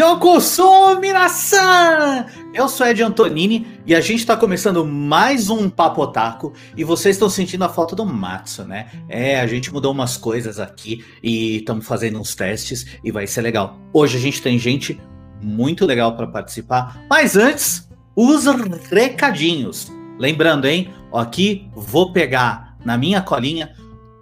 [0.00, 2.24] Yokoso Minasan!
[2.54, 7.16] Eu sou Ed Antonini e a gente tá começando mais um Papo Otaku e vocês
[7.16, 8.88] estão sentindo a falta do Matsu, né?
[9.10, 13.42] É, a gente mudou umas coisas aqui e estamos fazendo uns testes e vai ser
[13.42, 13.78] legal.
[13.92, 14.98] Hoje a gente tem gente
[15.42, 17.86] muito legal para participar, mas antes,
[18.16, 18.46] os
[18.90, 19.92] recadinhos.
[20.18, 20.94] Lembrando, hein?
[21.12, 23.74] Aqui vou pegar na minha colinha.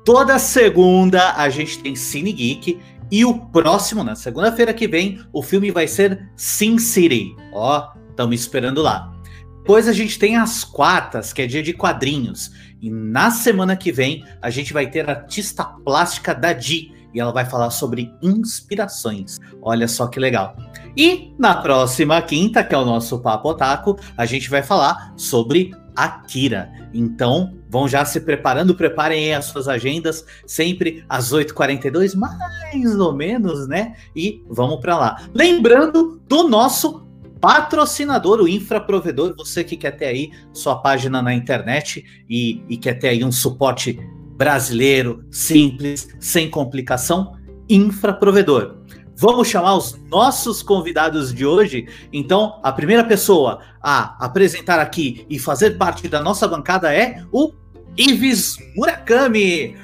[0.04, 5.42] Toda segunda a gente tem Cine Geek e o próximo, na segunda-feira que vem, o
[5.42, 7.34] filme vai ser Sin City.
[7.52, 9.12] Ó, estamos esperando lá.
[9.58, 12.50] Depois a gente tem as quartas, que é dia de quadrinhos.
[12.80, 16.92] E na semana que vem a gente vai ter a artista plástica da Di.
[17.18, 19.40] E ela vai falar sobre inspirações.
[19.60, 20.56] Olha só que legal.
[20.96, 25.72] E na próxima quinta, que é o nosso Papo Otaku, a gente vai falar sobre
[25.96, 26.70] Akira.
[26.94, 33.66] Então, vão já se preparando, preparem as suas agendas, sempre às 8h42, mais ou menos,
[33.66, 33.96] né?
[34.14, 35.22] E vamos para lá.
[35.34, 37.04] Lembrando do nosso
[37.40, 42.94] patrocinador, o Infraprovedor, você que quer ter aí sua página na internet e, e quer
[42.94, 43.98] ter aí um suporte
[44.38, 47.36] brasileiro, simples, sem complicação,
[47.68, 48.76] Infraprovedor.
[49.16, 51.88] Vamos chamar os nossos convidados de hoje.
[52.12, 57.52] Então, a primeira pessoa a apresentar aqui e fazer parte da nossa bancada é o
[57.96, 59.76] Ives Murakami.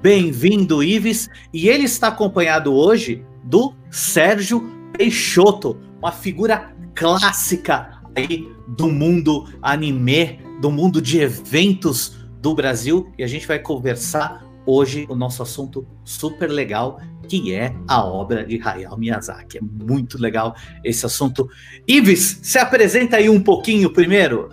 [0.00, 1.28] Bem-vindo, Ives.
[1.52, 4.62] E ele está acompanhado hoje do Sérgio
[4.96, 13.10] Peixoto, uma figura clássica aí do mundo anime, do mundo de eventos do Brasil.
[13.16, 18.44] E a gente vai conversar hoje o nosso assunto super legal que é a obra
[18.44, 19.58] de Hayao Miyazaki.
[19.58, 20.54] É muito legal
[20.84, 21.48] esse assunto.
[21.88, 24.50] Ives, se apresenta aí um pouquinho primeiro.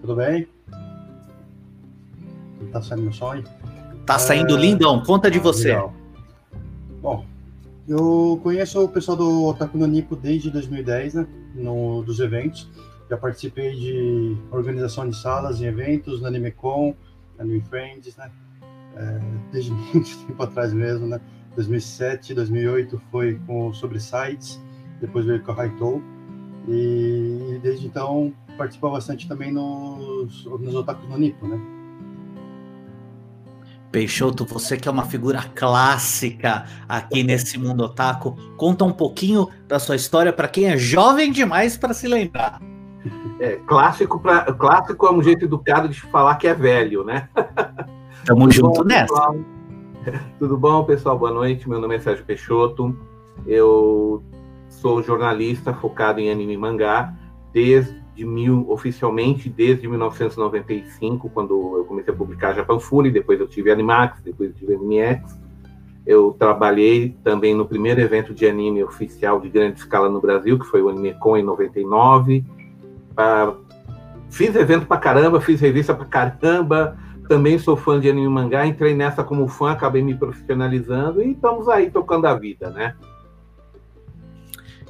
[0.00, 0.46] Tudo bem?
[2.70, 3.42] Tá saindo meu sonho?
[4.06, 4.60] Tá saindo é...
[4.60, 5.68] lindão, conta de ah, você.
[5.68, 5.94] Legal.
[7.02, 7.24] Bom,
[7.88, 11.26] eu conheço o pessoal do Otaku no Nipo desde 2010, né?
[11.54, 12.70] No, dos eventos.
[13.10, 16.94] Já participei de organização de salas e eventos, no AnimeCon,
[17.40, 18.30] Anime Friends, né?
[18.96, 21.20] É, desde muito tempo atrás mesmo, né?
[21.56, 24.62] 2007, 2008 foi com sobre sites,
[25.00, 26.00] depois veio com a Haitou
[26.68, 31.60] e desde então participou bastante também nos, nos otakus no Nipo, né?
[33.90, 39.80] Peixoto, você que é uma figura clássica aqui nesse mundo otaku, conta um pouquinho da
[39.80, 42.60] sua história para quem é jovem demais para se lembrar.
[43.38, 47.28] É, clássico, pra, clássico é um jeito educado de falar que é velho, né?
[48.26, 49.14] Tamo junto nessa.
[49.14, 49.36] Pessoal?
[50.38, 51.18] Tudo bom, pessoal?
[51.18, 51.68] Boa noite.
[51.68, 52.96] Meu nome é Sérgio Peixoto.
[53.46, 54.22] Eu
[54.68, 57.14] sou jornalista focado em anime e mangá
[57.52, 63.70] desde mil, oficialmente desde 1995, quando eu comecei a publicar Japan Fury, depois eu tive
[63.70, 65.38] Animax, depois eu tive AnimeX.
[66.06, 70.66] Eu trabalhei também no primeiro evento de anime oficial de grande escala no Brasil, que
[70.66, 72.44] foi o AnimeCon em 99.
[73.20, 73.52] Ah,
[74.30, 76.96] fiz evento pra caramba, fiz revista pra caramba,
[77.28, 81.32] também sou fã de anime e mangá, entrei nessa como fã, acabei me profissionalizando e
[81.32, 82.94] estamos aí tocando a vida, né?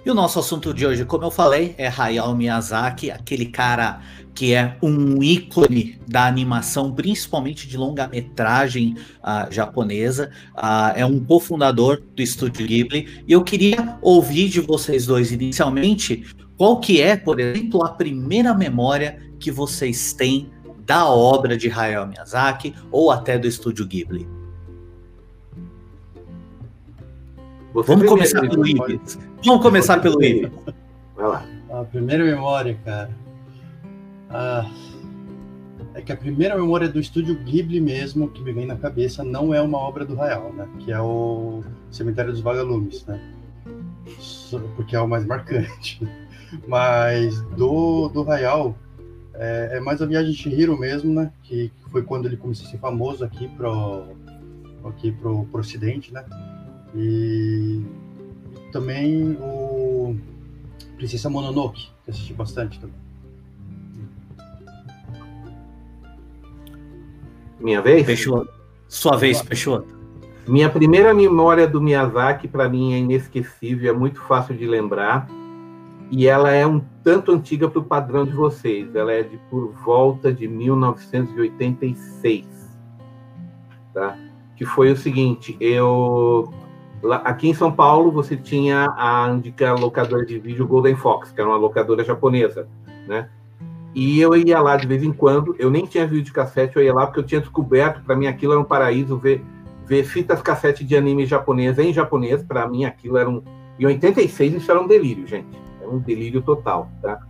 [0.07, 4.01] E o nosso assunto de hoje, como eu falei, é Hayao Miyazaki, aquele cara
[4.35, 10.31] que é um ícone da animação, principalmente de longa-metragem uh, japonesa.
[10.57, 13.25] Uh, é um cofundador do estúdio Ghibli.
[13.29, 16.25] E eu queria ouvir de vocês dois, inicialmente,
[16.61, 20.51] qual que é, por exemplo, a primeira memória que vocês têm
[20.85, 24.29] da obra de Hayao Miyazaki ou até do estúdio Ghibli?
[27.73, 29.19] Você Vamos começar pelo Ives.
[29.43, 30.51] Vamos começar pelo Ives.
[31.17, 31.47] Vai lá.
[31.71, 33.11] A primeira memória, cara.
[34.29, 34.71] Ah,
[35.95, 39.55] é que a primeira memória do estúdio Ghibli mesmo que me vem na cabeça não
[39.55, 40.69] é uma obra do Hayao, né?
[40.81, 43.19] Que é o Cemitério dos Vagalumes, né?
[44.77, 46.07] Porque é o mais marcante.
[46.67, 48.77] Mas do, do Hayao,
[49.35, 51.33] é, é, mais a viagem de Shihiro mesmo, né?
[51.43, 54.05] Que, foi quando ele começou a ser famoso aqui pro,
[54.85, 56.25] aqui pro, pro ocidente, né?
[56.95, 57.83] E
[58.71, 60.17] também o
[60.97, 62.95] Princesa Mononoke, que assisti bastante também.
[67.59, 68.07] Minha vez?
[68.07, 68.47] Fechou.
[68.89, 69.87] Sua vez, fechou.
[70.47, 75.29] Minha primeira memória do Miyazaki, para mim, é inesquecível, é muito fácil de lembrar
[76.11, 78.93] e ela é um tanto antiga para o padrão de vocês.
[78.95, 82.47] Ela é de por volta de 1986,
[83.95, 84.19] tá?
[84.57, 86.53] Que foi o seguinte, eu
[87.25, 91.49] aqui em São Paulo você tinha a antiga locadora de vídeo Golden Fox, que era
[91.49, 92.69] uma locadora japonesa,
[93.07, 93.31] né?
[93.95, 96.83] E eu ia lá de vez em quando, eu nem tinha vídeo de cassete, eu
[96.83, 99.43] ia lá porque eu tinha descoberto, para mim aquilo era um paraíso ver
[99.87, 103.43] ver fitas cassete de anime japonês em japonês, para mim aquilo era um
[103.79, 105.70] Em 86 isso era um delírio, gente.
[105.91, 107.21] Um delírio total, tá?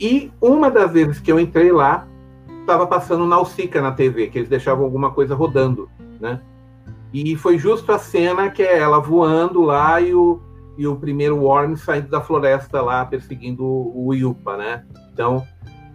[0.00, 2.06] E uma das vezes que eu entrei lá,
[2.60, 5.88] estava passando Nausicaa na TV, que eles deixavam alguma coisa rodando,
[6.20, 6.40] né?
[7.12, 10.40] E foi justo a cena que é ela voando lá e o,
[10.76, 14.84] e o primeiro Worm saindo da floresta lá, perseguindo o, o Yupa, né?
[15.12, 15.42] Então,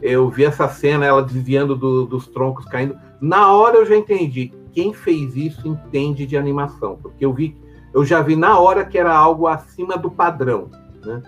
[0.02, 2.98] eu vi essa cena, ela desviando do, dos troncos, caindo.
[3.20, 4.52] Na hora eu já entendi.
[4.72, 7.56] Quem fez isso entende de animação, porque eu vi,
[7.94, 10.72] eu já vi na hora que era algo acima do padrão,
[11.06, 11.22] né?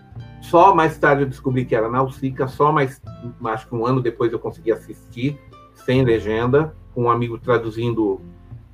[0.44, 3.02] Só mais tarde eu descobri que era Nausicaa, só mais,
[3.46, 5.40] acho que um ano depois eu consegui assistir,
[5.74, 8.22] sem legenda, com um amigo traduzindo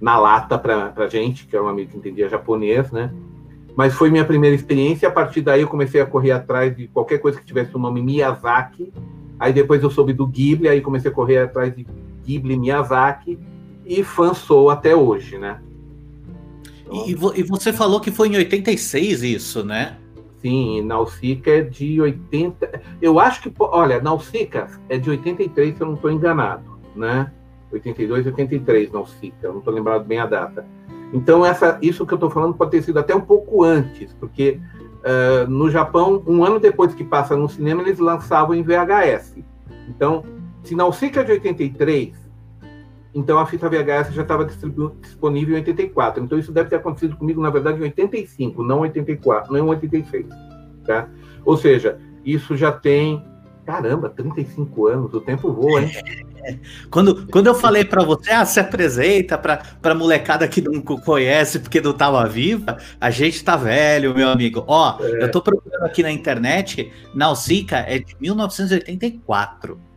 [0.02, 3.14] na lata para gente, que era um amigo que entendia japonês, né?
[3.76, 7.20] Mas foi minha primeira experiência, a partir daí eu comecei a correr atrás de qualquer
[7.20, 8.92] coisa que tivesse o nome Miyazaki,
[9.40, 11.86] aí depois eu soube do Ghibli, aí comecei a correr atrás de
[12.26, 13.40] Ghibli Miyazaki,
[13.86, 15.62] e fã sou até hoje, né?
[16.92, 19.98] E, e você falou que foi em 86 isso, né?
[20.42, 22.82] Sim, Nausicaa é de 80.
[23.02, 27.32] Eu acho que, olha, Nausicaa é de 83, se eu não estou enganado, né?
[27.72, 30.66] 82, 83, Nausicaa, eu não estou lembrado bem a data.
[31.14, 34.60] Então, essa, isso que eu estou falando pode ter sido até um pouco antes, porque
[35.00, 39.38] uh, no Japão, um ano depois que passa no cinema, eles lançavam em VHS.
[39.88, 40.24] Então,
[40.64, 42.29] se Nausicaa é de 83,
[43.14, 46.24] então a fita VHS já estava disponível em 84.
[46.24, 50.28] Então isso deve ter acontecido comigo, na verdade, em 85, não 84, não em 86.
[50.86, 51.08] Tá?
[51.44, 53.24] Ou seja, isso já tem.
[53.66, 55.92] Caramba, 35 anos, o tempo voa, hein?
[56.90, 61.60] Quando, quando eu falei para você, ah, se apresenta para a molecada que não conhece
[61.60, 64.64] porque não estava viva, a gente tá velho, meu amigo.
[64.66, 65.24] Ó, é.
[65.24, 69.89] eu tô procurando aqui na internet, Nausicaa é de 1984.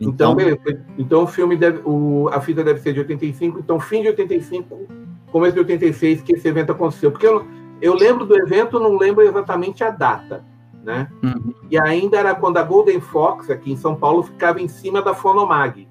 [0.00, 4.00] Então, então, então o filme deve, o, a fita deve ser de 85, então fim
[4.00, 4.88] de 85,
[5.30, 7.10] começo de 86 que esse evento aconteceu.
[7.10, 7.44] Porque eu,
[7.82, 10.42] eu lembro do evento, não lembro exatamente a data,
[10.82, 11.08] né?
[11.22, 11.52] Uhum.
[11.70, 15.12] E ainda era quando a Golden Fox aqui em São Paulo ficava em cima da
[15.12, 15.86] Fonomag.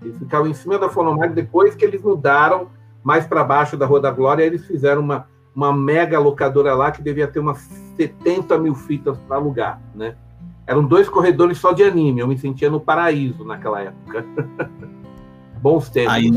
[0.00, 2.68] Eles ficavam em cima da Fonomag depois que eles mudaram
[3.02, 7.02] mais para baixo da Rua da Glória, eles fizeram uma, uma mega locadora lá que
[7.02, 7.58] devia ter umas
[7.96, 10.14] 70 mil fitas para alugar, né?
[10.66, 12.20] Eram dois corredores só de anime.
[12.20, 14.24] Eu me sentia no paraíso naquela época.
[15.60, 16.12] Bons tempos.
[16.12, 16.30] Aí,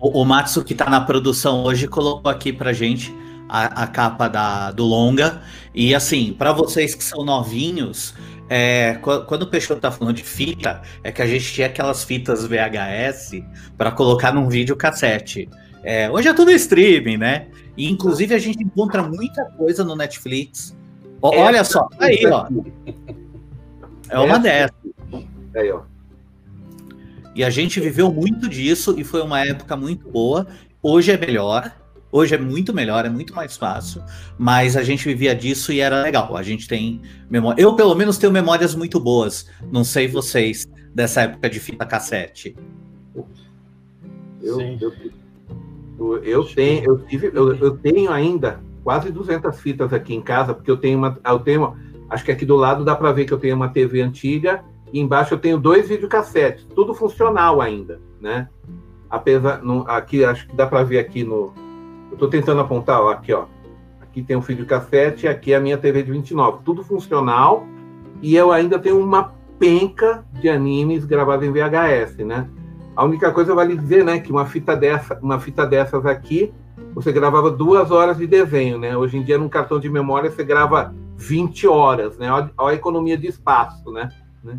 [0.00, 3.14] o, o Matsu, que está na produção hoje, colocou aqui pra gente
[3.48, 5.42] a, a capa da, do longa.
[5.74, 8.14] E assim, para vocês que são novinhos,
[8.48, 12.44] é, quando o Peixoto tá falando de fita, é que a gente tinha aquelas fitas
[12.44, 13.42] VHS
[13.76, 15.48] para colocar num vídeo cassete.
[15.82, 17.48] É, hoje é tudo streaming, né?
[17.76, 20.76] E inclusive a gente encontra muita coisa no Netflix.
[21.20, 22.46] olha só, aí, ó.
[24.14, 24.76] É uma dessas.
[25.56, 25.82] Aí, ó.
[27.34, 30.46] E a gente viveu muito disso e foi uma época muito boa.
[30.80, 31.74] Hoje é melhor.
[32.12, 34.00] Hoje é muito melhor, é muito mais fácil,
[34.38, 36.36] mas a gente vivia disso e era legal.
[36.36, 37.60] A gente tem memória.
[37.60, 39.50] Eu, pelo menos, tenho memórias muito boas.
[39.72, 40.64] Não sei vocês
[40.94, 42.54] dessa época de fita cassete.
[44.40, 50.22] Eu, eu, eu, tenho, eu, tive, eu, eu tenho ainda quase 200 fitas aqui em
[50.22, 51.76] casa, porque eu tenho uma, eu tenho
[52.14, 54.62] Acho que aqui do lado dá para ver que eu tenho uma TV antiga
[54.92, 58.48] e embaixo eu tenho dois videocassetes, tudo funcional ainda, né?
[59.10, 61.52] Apesar, no, aqui acho que dá para ver aqui no,
[62.10, 63.46] eu estou tentando apontar, ó, aqui ó,
[64.00, 67.66] aqui tem um videocassete e aqui é a minha TV de 29, tudo funcional
[68.22, 72.48] e eu ainda tenho uma penca de animes gravados em VHS, né?
[72.94, 76.54] A única coisa vale dizer, né, que uma fita dessa, uma fita dessas aqui,
[76.94, 78.96] você gravava duas horas de desenho, né?
[78.96, 82.30] Hoje em dia, num cartão de memória, você grava 20 horas, né?
[82.30, 84.10] Olha a economia de espaço, né?
[84.42, 84.58] né?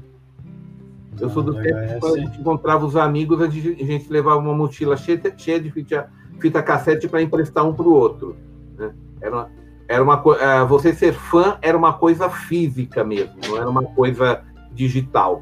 [1.19, 4.12] Eu sou do tempo que quando a gente encontrava os amigos, a gente, a gente
[4.12, 6.09] levava uma mochila cheia, cheia de fita,
[6.39, 8.35] fita cassete para emprestar um para o outro.
[8.77, 8.93] Né?
[9.21, 9.51] Era uma,
[9.88, 14.43] era uma uh, você ser fã era uma coisa física mesmo, não era uma coisa
[14.74, 15.41] digital.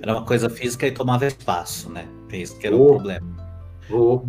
[0.00, 2.08] Era uma coisa física e tomava espaço, né?
[2.32, 2.84] Esse que era oh.
[2.84, 3.26] o problema.
[3.90, 4.22] Oh.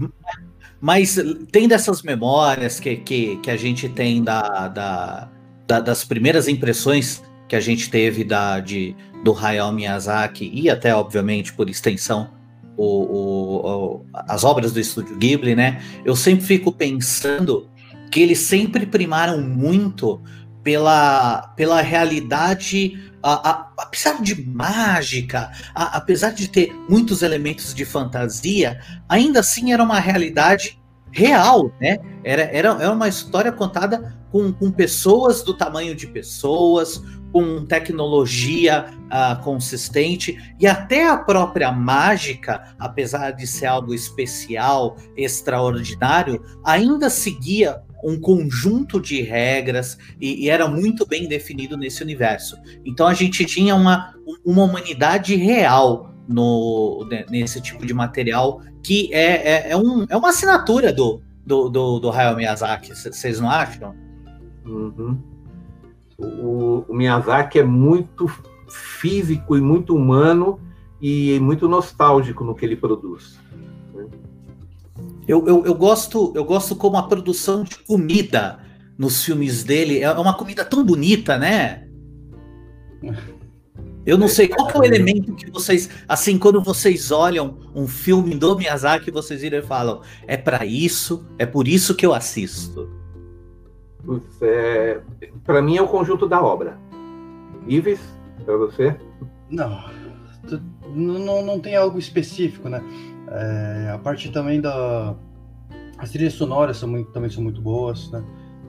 [0.81, 1.17] Mas
[1.51, 5.29] tem dessas memórias que, que, que a gente tem da, da
[5.67, 10.95] da, das primeiras impressões que a gente teve da, de, do Hayao Miyazaki e até,
[10.95, 12.31] obviamente, por extensão,
[12.77, 15.81] o, o, as obras do estúdio Ghibli, né?
[16.05, 17.69] Eu sempre fico pensando
[18.11, 20.21] que eles sempre primaram muito
[20.63, 27.85] pela, pela realidade, a, a, apesar de mágica, a, apesar de ter muitos elementos de
[27.85, 30.80] fantasia, ainda assim era uma realidade
[31.11, 31.97] real, né?
[32.23, 37.01] Era, era, era uma história contada com, com pessoas do tamanho de pessoas,
[37.31, 46.43] com tecnologia uh, consistente e até a própria mágica, apesar de ser algo especial, extraordinário,
[46.63, 52.57] ainda seguia um conjunto de regras e, e, era muito bem definido nesse universo.
[52.83, 59.69] Então a gente tinha uma, uma humanidade real no, nesse tipo de material que é,
[59.69, 63.95] é, é, um, é uma assinatura do, do, do, do Hayao Miyazaki, vocês não acham?
[64.65, 65.17] Uhum.
[66.17, 68.27] O, o, Miyazaki é muito
[68.69, 70.59] físico e muito humano
[71.01, 73.39] e muito nostálgico no que ele produz.
[73.93, 74.07] Né?
[75.27, 78.59] Eu, eu, eu, gosto, eu gosto como a produção de comida
[78.97, 81.87] nos filmes dele é uma comida tão bonita, né?
[84.11, 88.35] Eu não sei qual é o elemento que vocês, assim, quando vocês olham um filme
[88.35, 92.89] do Miyazaki, vocês viram e falam: é para isso, é por isso que eu assisto.
[94.41, 94.99] É,
[95.45, 96.77] para mim é o conjunto da obra.
[97.65, 98.01] Ives,
[98.43, 98.97] para você?
[99.49, 99.81] Não,
[100.93, 102.83] não, não tem algo específico, né?
[103.29, 105.15] É, a parte também da
[105.97, 108.21] as trilhas sonoras são muito, também são muito boas, né?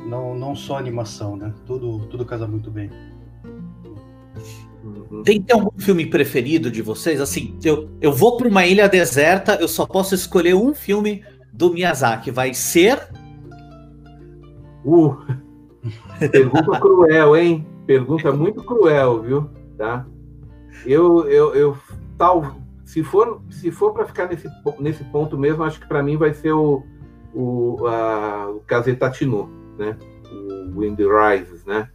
[0.06, 1.52] Não, não só animação, né?
[1.66, 2.92] Tudo, tudo casa muito bem.
[5.22, 7.20] Tem, tem algum filme preferido de vocês?
[7.20, 11.72] Assim, eu, eu vou para uma ilha deserta, eu só posso escolher um filme do
[11.72, 12.30] Miyazaki.
[12.30, 13.08] Vai ser.
[14.84, 15.16] Uh,
[16.30, 17.66] pergunta cruel, hein?
[17.86, 19.50] Pergunta muito cruel, viu?
[19.76, 20.06] Tá?
[20.84, 21.78] Eu, eu, eu
[22.18, 24.48] tal, se for, se for para ficar nesse,
[24.78, 26.82] nesse ponto mesmo, acho que para mim vai ser o,
[27.34, 29.48] o, a, o Casetatinu,
[29.78, 29.96] né?
[30.30, 31.88] O Wind Rises, né?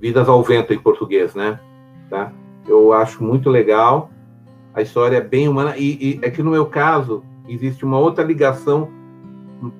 [0.00, 1.60] Vidas ao Vento em português, né?
[2.08, 2.32] Tá?
[2.70, 4.10] Eu acho muito legal.
[4.72, 5.76] A história é bem humana.
[5.76, 8.88] E, e é que no meu caso, existe uma outra ligação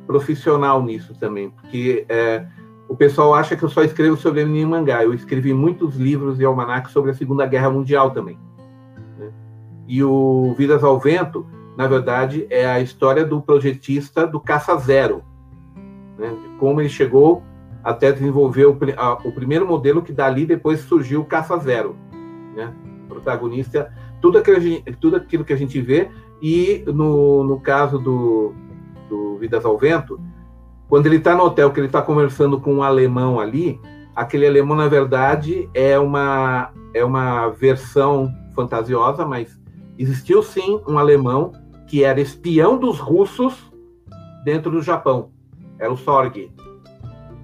[0.09, 1.51] profissional nisso também.
[1.51, 2.45] Porque é,
[2.89, 5.05] o pessoal acha que eu só escrevo sobre anime mangá.
[5.05, 8.37] Eu escrevi muitos livros e almanacs sobre a Segunda Guerra Mundial também.
[9.17, 9.31] Né?
[9.87, 15.23] E o Vidas ao Vento, na verdade, é a história do projetista do Caça Zero.
[16.19, 16.29] Né?
[16.29, 17.41] De como ele chegou
[17.85, 21.95] até desenvolver o, a, o primeiro modelo que dali depois surgiu o Caça Zero
[22.55, 22.73] né?
[23.09, 28.55] protagonista, tudo aquilo, tudo aquilo que a gente vê, e no, no caso do,
[29.09, 30.21] do Vidas ao Vento,
[30.89, 33.81] quando ele está no hotel, que ele está conversando com um alemão ali,
[34.15, 39.61] aquele alemão, na verdade, é uma, é uma versão fantasiosa, mas
[39.99, 41.53] existiu sim um alemão
[41.87, 43.71] que era espião dos russos
[44.45, 45.31] dentro do Japão.
[45.79, 46.51] Era o Sorg.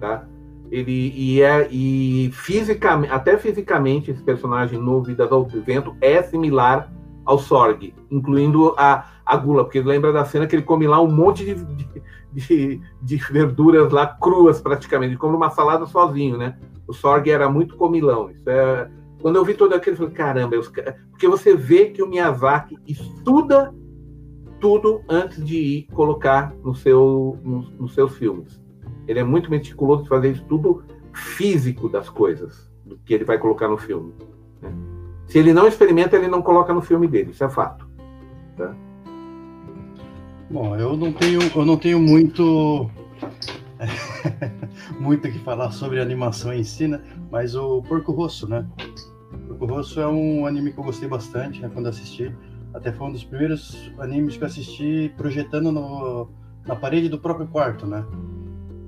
[0.00, 0.26] Tá?
[0.70, 6.92] Ele e é e fisicamente, até fisicamente esse personagem no Vidas ao Vento é similar
[7.24, 11.10] ao Sorg, incluindo a, a gula, porque lembra da cena que ele come lá um
[11.10, 11.88] monte de, de,
[12.32, 16.56] de, de verduras lá cruas praticamente, ele come uma salada sozinho, né?
[16.86, 18.30] O Sorg era muito comilão.
[18.30, 18.88] Isso é
[19.20, 20.56] quando eu vi todo aquilo, eu falei, caramba,
[21.10, 23.74] porque você vê que o Miyazaki estuda
[24.60, 28.60] tudo antes de ir colocar no seu, no, nos seus filmes.
[29.06, 33.68] Ele é muito meticuloso de fazer estudo físico das coisas, do que ele vai colocar
[33.68, 34.12] no filme.
[34.60, 34.72] Né?
[35.26, 37.88] Se ele não experimenta, ele não coloca no filme dele, isso é fato.
[38.56, 38.74] Tá?
[40.50, 42.88] Bom, eu não tenho, eu não tenho muito
[45.00, 47.00] muito que falar sobre animação em si, né?
[47.30, 48.66] Mas o Porco Rosso, né?
[49.48, 51.70] Porco Rosso é um anime que eu gostei bastante, né?
[51.72, 52.34] Quando assisti,
[52.72, 56.28] até foi um dos primeiros animes que eu assisti projetando no,
[56.66, 58.04] na parede do próprio quarto, né?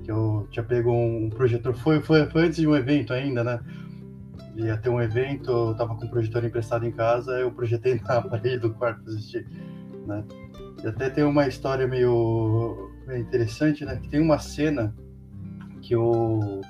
[0.09, 1.75] Que eu tinha pego um projetor.
[1.75, 3.59] Foi, foi, foi antes de um evento ainda, né?
[4.55, 8.19] Ia ter um evento, eu tava com o projetor emprestado em casa, eu projetei na
[8.19, 9.47] parede do quarto para assistir,
[10.07, 10.23] né?
[10.83, 13.97] E até tem uma história meio, meio interessante, né?
[13.97, 14.95] Que tem uma cena
[15.81, 16.61] que o,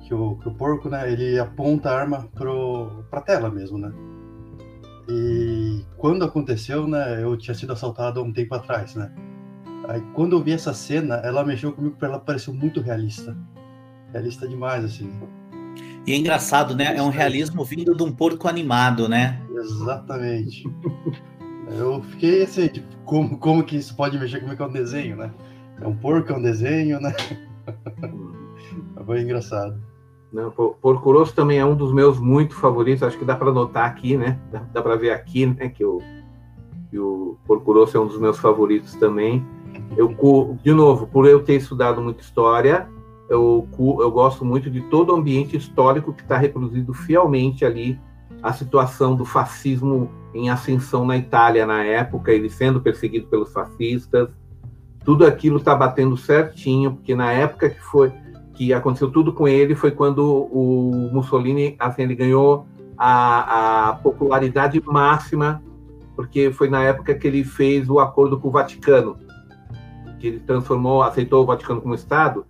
[0.00, 1.12] que o, que o porco, né?
[1.12, 3.92] Ele aponta a arma pro, pra tela mesmo, né?
[5.10, 7.22] E quando aconteceu, né?
[7.22, 9.12] Eu tinha sido assaltado há um tempo atrás, né?
[9.88, 13.36] Aí quando eu vi essa cena, ela mexeu comigo porque ela pareceu muito realista.
[14.12, 15.10] Realista demais, assim.
[16.06, 16.96] E é engraçado, né?
[16.96, 19.40] É um realismo vindo de um porco animado, né?
[19.54, 20.64] Exatamente.
[21.70, 25.32] eu fiquei assim, tipo, como, como que isso pode mexer comigo com um desenho, né?
[25.80, 27.14] É um porco, é um desenho, né?
[29.04, 29.80] Foi engraçado.
[30.32, 33.02] Não, Porco Rosso também é um dos meus muito favoritos.
[33.02, 34.38] Acho que dá para notar aqui, né?
[34.50, 35.68] Dá, dá para ver aqui, né?
[35.68, 35.98] Que o,
[36.90, 39.44] que o Porco Rosso é um dos meus favoritos também.
[39.96, 40.14] Eu,
[40.62, 42.88] de novo, por eu ter estudado muita história,
[43.28, 47.98] eu, eu gosto muito de todo o ambiente histórico que está reproduzido fielmente ali,
[48.42, 54.28] a situação do fascismo em ascensão na Itália na época, ele sendo perseguido pelos fascistas,
[55.04, 58.12] tudo aquilo está batendo certinho, porque na época que foi
[58.54, 64.80] que aconteceu tudo com ele foi quando o Mussolini assim ele ganhou a, a popularidade
[64.84, 65.62] máxima,
[66.14, 69.16] porque foi na época que ele fez o acordo com o Vaticano
[70.22, 72.46] que ele transformou, aceitou o Vaticano como Estado,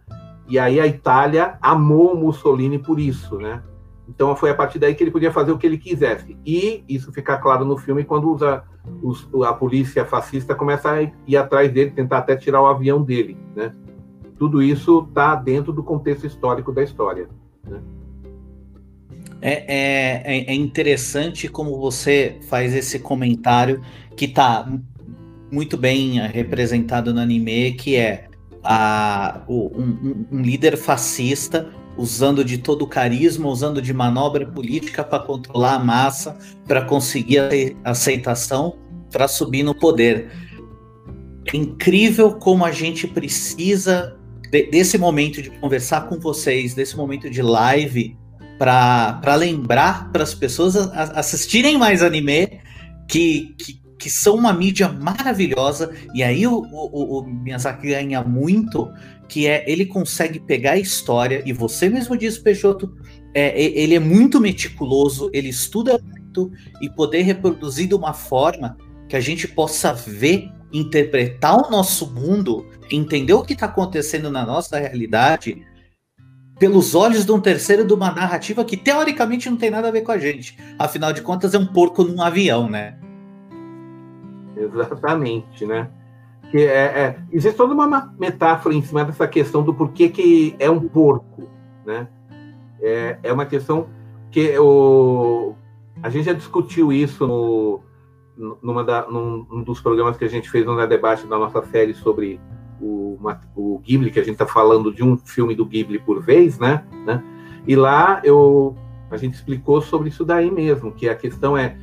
[0.47, 3.62] E aí a Itália amou Mussolini por isso, né?
[4.07, 6.37] Então foi a partir daí que ele podia fazer o que ele quisesse.
[6.45, 8.62] E isso fica claro no filme quando usa
[9.02, 13.38] os, a polícia fascista começa a ir atrás dele, tentar até tirar o avião dele,
[13.57, 13.73] né?
[14.38, 17.29] Tudo isso está dentro do contexto histórico da história.
[17.64, 17.81] Né?
[19.41, 23.81] É, é, é, interessante como você faz esse comentário
[24.17, 24.69] que está
[25.52, 28.28] muito bem representado no anime, que é
[28.64, 35.23] a, um, um líder fascista usando de todo o carisma, usando de manobra política para
[35.23, 38.78] controlar a massa, para conseguir a aceitação,
[39.11, 40.30] para subir no poder.
[41.52, 44.16] É incrível como a gente precisa
[44.50, 48.16] de, desse momento de conversar com vocês, desse momento de live,
[48.59, 52.61] para lembrar para as pessoas assistirem mais anime,
[53.09, 55.92] que, que, que, são uma mídia maravilhosa.
[56.14, 58.90] E aí o, o, o Miyazaki ganha muito
[59.28, 62.94] que é ele consegue pegar a história, e você mesmo disse, Peixoto,
[63.35, 66.50] é, ele é muito meticuloso, ele estuda muito
[66.82, 68.76] e poder reproduzir de uma forma
[69.09, 74.44] que a gente possa ver, interpretar o nosso mundo, entender o que está acontecendo na
[74.44, 75.62] nossa realidade
[76.59, 80.02] pelos olhos de um terceiro de uma narrativa que teoricamente não tem nada a ver
[80.02, 80.59] com a gente.
[80.78, 82.99] Afinal de contas, é um porco num avião, né?
[84.64, 85.90] Exatamente, né?
[86.52, 90.71] que é, é, existe toda uma metáfora em cima dessa questão do porquê que é
[90.71, 91.49] um porco,
[91.83, 92.07] né?
[92.78, 93.87] É, é uma questão
[94.31, 95.54] que o,
[96.02, 97.81] a gente já discutiu isso no,
[98.62, 101.95] numa da, num, num, dos programas que a gente fez no debate da nossa série
[101.95, 102.38] sobre
[102.78, 103.19] o,
[103.57, 106.85] o Ghibli, que a gente está falando de um filme do Ghibli por vez, né?
[107.07, 107.23] né?
[107.66, 108.76] E lá eu,
[109.11, 111.78] a gente explicou sobre isso daí mesmo, que a questão é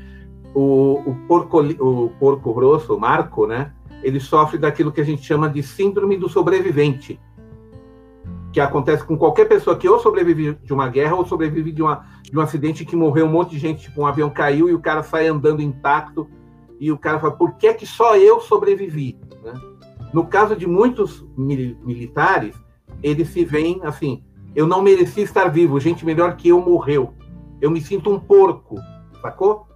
[0.53, 3.71] o, o porco, o porco grosso, o Marco, né?
[4.01, 7.19] ele sofre daquilo que a gente chama de síndrome do sobrevivente,
[8.51, 12.05] que acontece com qualquer pessoa que ou sobrevive de uma guerra ou sobrevive de, uma,
[12.23, 14.79] de um acidente que morreu um monte de gente, tipo um avião caiu e o
[14.79, 16.27] cara sai andando intacto
[16.79, 19.19] e o cara fala, por que é que só eu sobrevivi?
[19.43, 19.53] Né?
[20.13, 22.55] No caso de muitos mil, militares,
[23.03, 24.23] eles se veem assim,
[24.55, 27.13] eu não mereci estar vivo, gente melhor que eu morreu.
[27.61, 28.77] Eu me sinto um porco,
[29.21, 29.67] sacou?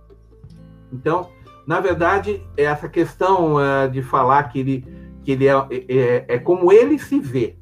[0.93, 1.29] Então,
[1.65, 4.86] na verdade, essa questão uh, de falar que ele,
[5.23, 5.53] que ele é,
[5.89, 7.56] é, é, como ele se vê,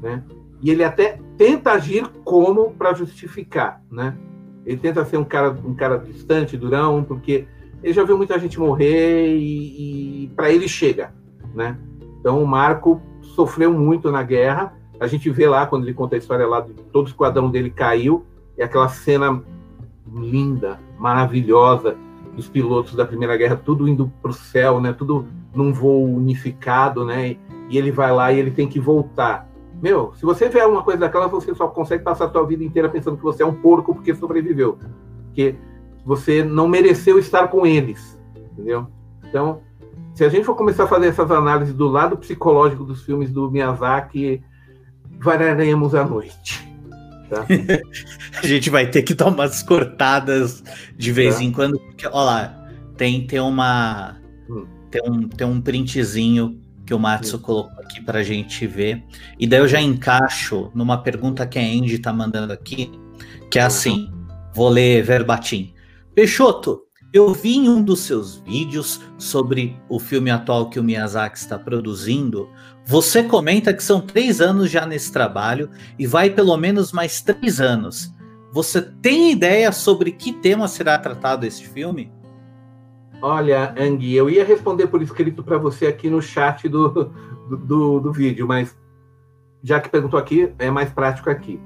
[0.00, 0.22] né?
[0.62, 4.16] E ele até tenta agir como para justificar, né?
[4.64, 7.46] Ele tenta ser um cara, um cara distante, durão, porque
[7.82, 11.14] ele já viu muita gente morrer e, e para ele chega,
[11.54, 11.78] né?
[12.20, 14.74] Então o Marco sofreu muito na guerra.
[14.98, 18.24] A gente vê lá quando ele conta a história lá todo o esquadrão dele caiu,
[18.56, 19.42] é aquela cena
[20.10, 21.96] linda, maravilhosa
[22.36, 24.92] dos pilotos da Primeira Guerra, tudo indo para o céu, né?
[24.92, 27.36] Tudo num voo unificado, né?
[27.70, 29.48] E ele vai lá e ele tem que voltar.
[29.82, 32.88] Meu, se você vê uma coisa daquela, você só consegue passar a sua vida inteira
[32.88, 34.78] pensando que você é um porco porque sobreviveu.
[35.26, 35.56] Porque
[36.04, 38.18] você não mereceu estar com eles,
[38.52, 38.86] entendeu?
[39.28, 39.60] Então,
[40.14, 43.50] se a gente for começar a fazer essas análises do lado psicológico dos filmes do
[43.50, 44.42] Miyazaki,
[45.18, 46.75] vararemos a noite.
[47.28, 47.46] Tá?
[48.42, 50.62] a gente vai ter que dar umas cortadas
[50.96, 51.42] de vez tá.
[51.42, 54.16] em quando, porque, olha lá, tem, tem uma.
[54.48, 54.66] Hum.
[54.90, 57.40] Tem, um, tem um printzinho que o Matsu hum.
[57.40, 59.04] colocou aqui pra gente ver.
[59.38, 62.90] E daí eu já encaixo numa pergunta que a Andy tá mandando aqui,
[63.50, 63.66] que é uhum.
[63.66, 64.10] assim:
[64.54, 65.74] vou ler verbatim.
[66.14, 71.36] Peixoto, eu vi em um dos seus vídeos sobre o filme atual que o Miyazaki
[71.36, 72.48] está produzindo
[72.88, 75.68] você comenta que são três anos já nesse trabalho
[75.98, 78.14] e vai pelo menos mais três anos.
[78.52, 82.12] Você tem ideia sobre que tema será tratado esse filme?
[83.20, 87.10] Olha, Ang, eu ia responder por escrito para você aqui no chat do,
[87.48, 88.78] do, do, do vídeo, mas
[89.64, 91.60] já que perguntou aqui, é mais prático aqui.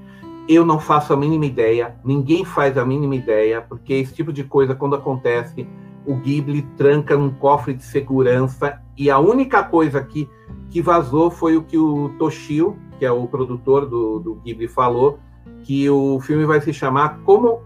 [0.48, 4.42] Eu não faço a mínima ideia, ninguém faz a mínima ideia, porque esse tipo de
[4.42, 5.68] coisa, quando acontece,
[6.06, 10.28] o Ghibli tranca num cofre de segurança e a única coisa que
[10.70, 15.18] que vazou foi o que o Toshio, que é o produtor do, do Ghibli, falou,
[15.64, 17.60] que o filme vai se chamar Como,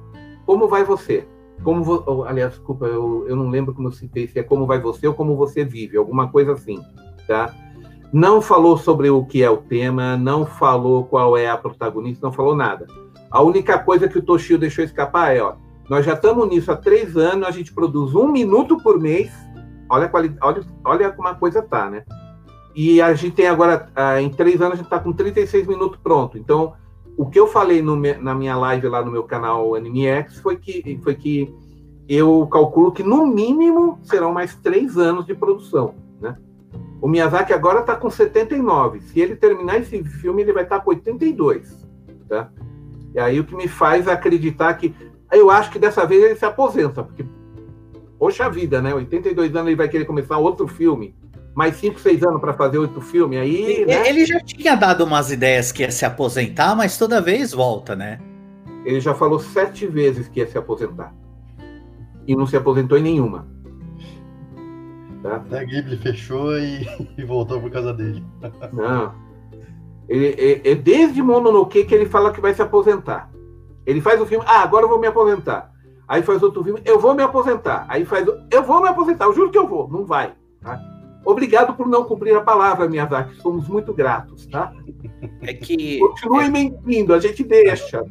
[0.46, 1.28] como Vai Você?
[1.62, 2.24] Como vo...
[2.24, 5.14] aliás, desculpa, eu, eu não lembro como eu citei, se é Como Vai Você ou
[5.14, 6.80] Como Você Vive, alguma coisa assim,
[7.26, 7.54] tá?
[8.12, 12.32] Não falou sobre o que é o tema, não falou qual é a protagonista, não
[12.32, 12.86] falou nada.
[13.30, 15.54] A única coisa que o Toshio deixou escapar é, ó,
[15.88, 19.32] nós já estamos nisso há três anos, a gente produz um minuto por mês,
[19.88, 22.04] olha, olha, olha como a coisa tá, né?
[22.74, 25.98] E a gente tem agora, ah, em três anos, a gente está com 36 minutos
[26.02, 26.36] pronto.
[26.36, 26.74] Então,
[27.16, 30.98] o que eu falei no, na minha live lá no meu canal AnimeX foi que,
[31.02, 31.54] foi que
[32.08, 36.36] eu calculo que no mínimo serão mais três anos de produção, né?
[37.00, 39.00] O Miyazaki agora está com 79.
[39.02, 41.86] Se ele terminar esse filme, ele vai estar tá com 82.
[42.28, 42.50] Tá?
[43.14, 44.94] E aí o que me faz acreditar que.
[45.32, 47.24] Eu acho que dessa vez ele se aposenta, porque.
[48.18, 48.94] Poxa vida, né?
[48.94, 51.14] 82 anos ele vai querer começar outro filme.
[51.54, 53.36] Mais 5, 6 anos para fazer outro filme.
[53.36, 53.54] Aí.
[53.54, 54.08] Ele, né?
[54.08, 58.20] ele já tinha dado umas ideias que ia se aposentar, mas toda vez volta, né?
[58.84, 61.14] Ele já falou sete vezes que ia se aposentar.
[62.26, 63.46] E não se aposentou em nenhuma.
[65.22, 65.36] Tá?
[65.36, 68.22] Até a Ghibli fechou e, e, voltou por causa dele.
[68.72, 69.14] Não.
[70.06, 73.30] Ele, é, é desde Mononoke que ele fala que vai se aposentar.
[73.86, 75.72] Ele faz o filme, ah, agora eu vou me aposentar.
[76.06, 77.86] Aí faz outro filme, eu vou me aposentar.
[77.88, 79.88] Aí faz, eu vou me aposentar, eu juro que eu vou.
[79.88, 80.34] Não vai.
[80.60, 80.80] Tá?
[81.24, 83.36] Obrigado por não cumprir a palavra, Miyazaki.
[83.36, 84.72] Somos muito gratos, tá?
[85.40, 85.98] É que.
[85.98, 86.48] Continue é...
[86.50, 88.04] mentindo, a gente deixa.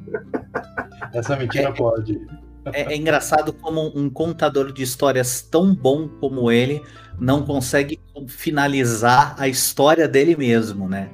[1.14, 2.20] Essa mentira é, pode.
[2.66, 6.82] É, é, engraçado como um contador de histórias tão bom como ele
[7.20, 11.10] não consegue finalizar a história dele mesmo, né?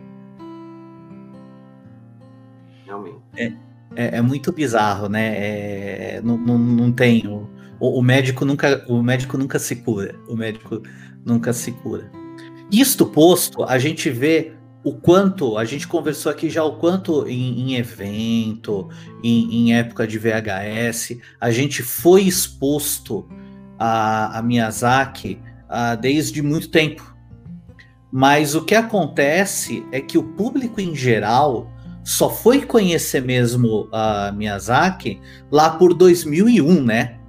[2.85, 3.19] Realmente.
[3.35, 3.51] É,
[3.99, 5.35] é, é muito bizarro, né?
[5.35, 7.27] É, não, não, não tem.
[7.27, 7.49] O,
[7.99, 10.15] o, médico nunca, o médico nunca se cura.
[10.29, 10.81] O médico
[11.25, 12.09] nunca se cura.
[12.71, 14.53] Isto posto, a gente vê
[14.85, 18.87] o quanto, a gente conversou aqui já o quanto em, em evento,
[19.21, 23.27] em, em, época de VHS, a gente foi exposto
[23.77, 27.13] a, a Miyazaki uh, desde muito tempo.
[28.09, 31.69] Mas o que acontece é que o público em geral
[32.09, 37.19] só foi conhecer mesmo a Miyazaki lá por 2001, né?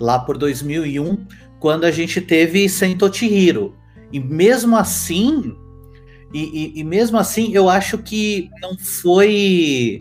[0.00, 1.26] Lá por 2001,
[1.60, 3.76] quando a gente teve Sento Chihiro.
[4.12, 5.54] E mesmo assim,
[6.34, 10.00] e, e, e, mesmo assim, eu acho que não foi.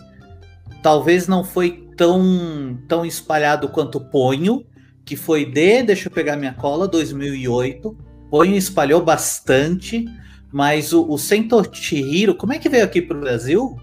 [0.82, 4.65] Talvez não foi tão, tão espalhado quanto Ponho,
[5.06, 7.95] que foi de, deixa eu pegar minha cola, 2008.
[8.32, 10.04] Ponho espalhou bastante,
[10.52, 13.78] mas o, o Sento Chihiro, como é que veio aqui para o Brasil?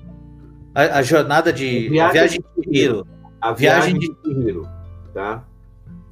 [0.77, 1.89] A, a, jornada de.
[1.89, 3.07] Viagem, a viagem de Chihiro.
[3.41, 4.69] A viagem, de Chihiro,
[5.15, 5.43] tá?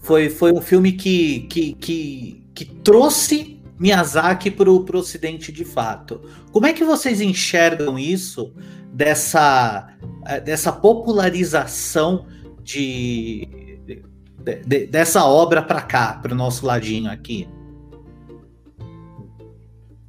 [0.01, 6.23] Foi, foi um filme que, que, que, que trouxe Miyazaki para o Ocidente de fato.
[6.51, 8.55] Como é que vocês enxergam isso,
[8.91, 9.95] dessa,
[10.27, 12.27] eh, dessa popularização
[12.63, 13.47] de,
[13.85, 17.47] de, de, dessa obra para cá, para o nosso ladinho aqui.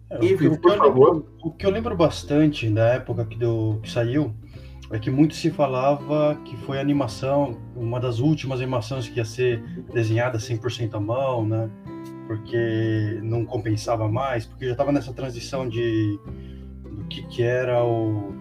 [0.09, 1.13] É, o, que, por favor.
[1.15, 4.33] Lembro, o que eu lembro bastante da época que, deu, que saiu
[4.91, 9.61] é que muito se falava que foi animação, uma das últimas animações que ia ser
[9.93, 11.69] desenhada 100% à mão, né?
[12.27, 16.19] Porque não compensava mais, porque já estava nessa transição de
[16.83, 18.33] do que, que era o,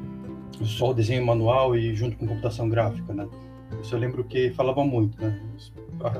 [0.63, 3.27] só o desenho manual e junto com computação gráfica, né?
[3.83, 5.41] Isso eu lembro que falava muito, né?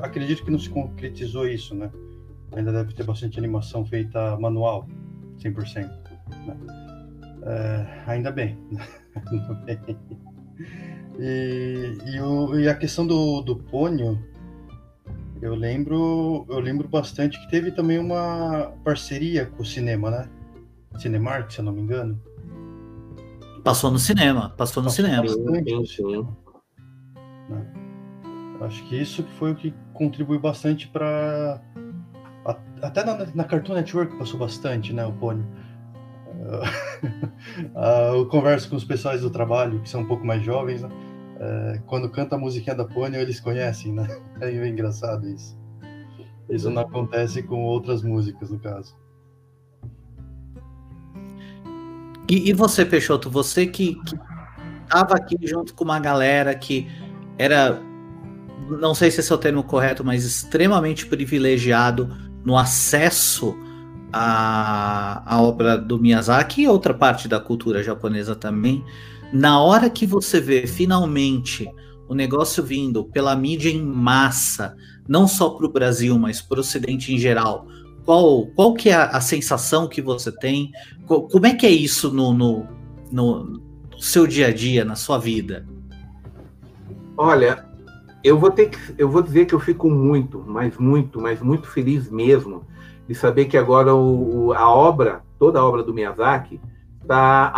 [0.01, 1.91] Acredito que não se concretizou isso, né?
[2.51, 4.87] Ainda deve ter bastante animação feita manual,
[5.39, 5.89] 100%.
[6.45, 6.57] Né?
[7.43, 8.57] É, ainda bem.
[11.17, 14.21] E, e, o, e, a questão do, do pônio,
[15.41, 20.29] eu lembro, eu lembro bastante que teve também uma parceria com o cinema, né?
[20.97, 22.21] Cinemark, se eu não me engano.
[23.63, 25.27] Passou no cinema, passou no passou cinema.
[25.85, 26.27] Sim.
[27.49, 27.73] Né?
[28.61, 31.61] Acho que isso foi o que contribuiu bastante para
[32.81, 35.43] até na, na, Cartoon Network passou bastante, né, o Pony.
[36.45, 40.89] Uh, eu converso com os pessoais do trabalho que são um pouco mais jovens, né?
[40.89, 44.07] uh, quando canta a musiquinha da Pony eles conhecem, né?
[44.41, 45.57] É engraçado isso.
[46.49, 48.95] Isso não acontece com outras músicas, no caso.
[52.29, 54.15] E, e você, Peixoto, você que, que
[54.87, 56.87] tava aqui junto com uma galera que
[57.37, 57.79] era,
[58.79, 62.09] não sei se esse é o termo correto, mas extremamente privilegiado
[62.43, 63.57] no acesso
[64.17, 68.81] à, à obra do Miyazaki e outra parte da cultura japonesa também.
[69.33, 71.69] Na hora que você vê finalmente
[72.07, 76.59] o negócio vindo pela mídia em massa, não só para o Brasil, mas para o
[76.61, 77.67] Ocidente em geral,
[78.05, 80.71] qual, qual que é a, a sensação que você tem?
[81.05, 82.65] Como é que é isso no, no,
[83.11, 83.59] no
[83.99, 85.67] seu dia a dia, na sua vida?
[87.17, 87.65] Olha,
[88.23, 91.67] eu vou ter que, eu vou dizer que eu fico muito, mas muito, mas muito
[91.67, 92.65] feliz mesmo
[93.07, 96.59] de saber que agora o, a obra, toda a obra do Miyazaki,
[97.01, 97.51] está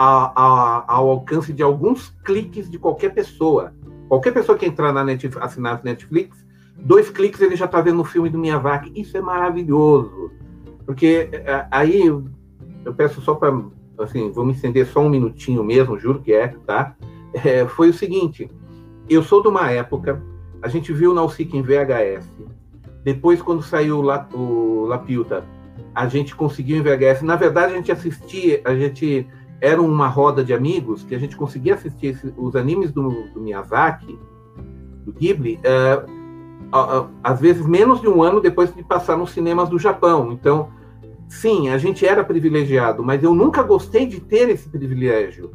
[0.87, 3.73] ao alcance de alguns cliques de qualquer pessoa.
[4.09, 6.45] Qualquer pessoa que entrar na Netflix, assinar Netflix,
[6.77, 8.91] dois cliques ele já está vendo o filme do Miyazaki.
[8.95, 10.31] Isso é maravilhoso,
[10.85, 13.53] porque é, aí eu peço só para,
[13.99, 16.95] assim, vou me estender só um minutinho mesmo, juro que é, tá?
[17.33, 18.49] É, foi o seguinte
[19.09, 20.21] eu sou de uma época,
[20.61, 22.29] a gente viu o Nausicaa em VHS,
[23.03, 25.45] depois quando saiu o Lapiuta,
[25.93, 27.23] a gente conseguiu em VHS.
[27.23, 29.27] Na verdade, a gente assistia, a gente
[29.59, 33.41] era uma roda de amigos que a gente conseguia assistir esse, os animes do, do,
[33.41, 34.17] Miyazaki,
[35.03, 36.05] do Ghibli, é,
[37.23, 40.31] às vezes menos de um ano depois de passar nos cinemas do Japão.
[40.31, 40.69] Então,
[41.27, 45.51] sim, a gente era privilegiado, mas eu nunca gostei de ter esse privilégio,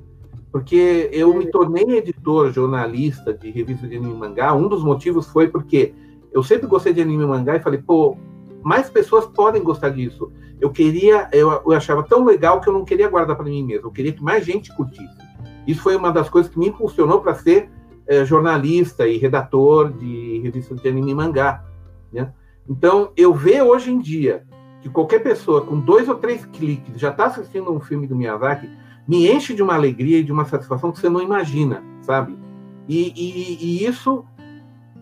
[0.51, 4.53] porque eu me tornei editor, jornalista de revista de anime mangá.
[4.55, 5.95] Um dos motivos foi porque
[6.33, 8.17] eu sempre gostei de anime e mangá e falei, pô,
[8.63, 10.33] mais pessoas podem gostar disso.
[10.61, 13.89] Eu queria, eu, eu achava tão legal que eu não queria guardar para mim mesmo,
[13.89, 15.19] eu queria que mais gente curtisse.
[15.67, 17.71] Isso foi uma das coisas que me impulsionou para ser
[18.07, 21.65] é, jornalista e redator de revistas de anime e mangá.
[22.13, 22.33] Né?
[22.69, 24.45] Então, eu vejo hoje em dia
[24.81, 28.69] que qualquer pessoa com dois ou três cliques já está assistindo um filme do Miyazaki,
[29.07, 32.37] me enche de uma alegria e de uma satisfação que você não imagina, sabe?
[32.89, 34.25] E, e, e isso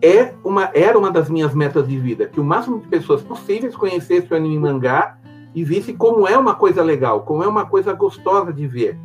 [0.01, 3.75] é uma, era uma das minhas metas de vida, que o máximo de pessoas possíveis
[3.75, 5.17] conhecessem o anime mangá
[5.53, 8.97] e vissem como é uma coisa legal, como é uma coisa gostosa de ver,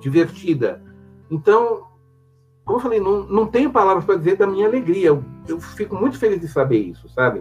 [0.00, 0.82] divertida.
[1.30, 1.84] Então,
[2.64, 5.08] como eu falei, não, não tenho palavras para dizer da minha alegria.
[5.08, 7.40] Eu, eu, fico muito feliz de saber isso, sabe?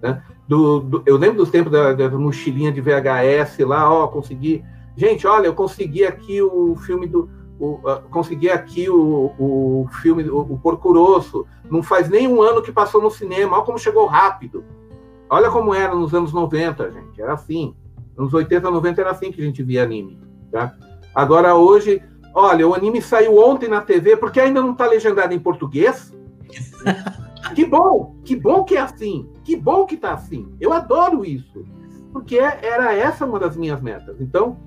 [0.00, 0.22] Né?
[0.48, 4.64] Do, do, eu lembro dos tempos da, da, mochilinha de VHS lá, ó, consegui.
[4.96, 7.28] Gente, olha, eu consegui aqui o filme do
[7.62, 11.46] o, uh, consegui aqui o, o filme, o, o Porco Rosso.
[11.70, 13.56] Não faz nem um ano que passou no cinema.
[13.56, 14.64] Olha como chegou rápido.
[15.30, 17.22] Olha como era nos anos 90, gente.
[17.22, 17.72] Era assim.
[18.18, 20.20] Nos 80, 90 era assim que a gente via anime.
[20.50, 20.74] Tá?
[21.14, 22.02] Agora, hoje,
[22.34, 26.12] olha, o anime saiu ontem na TV porque ainda não está legendado em português.
[27.54, 29.30] que bom, que bom que é assim.
[29.44, 30.52] Que bom que está assim.
[30.60, 31.64] Eu adoro isso.
[32.12, 34.20] Porque era essa uma das minhas metas.
[34.20, 34.58] Então,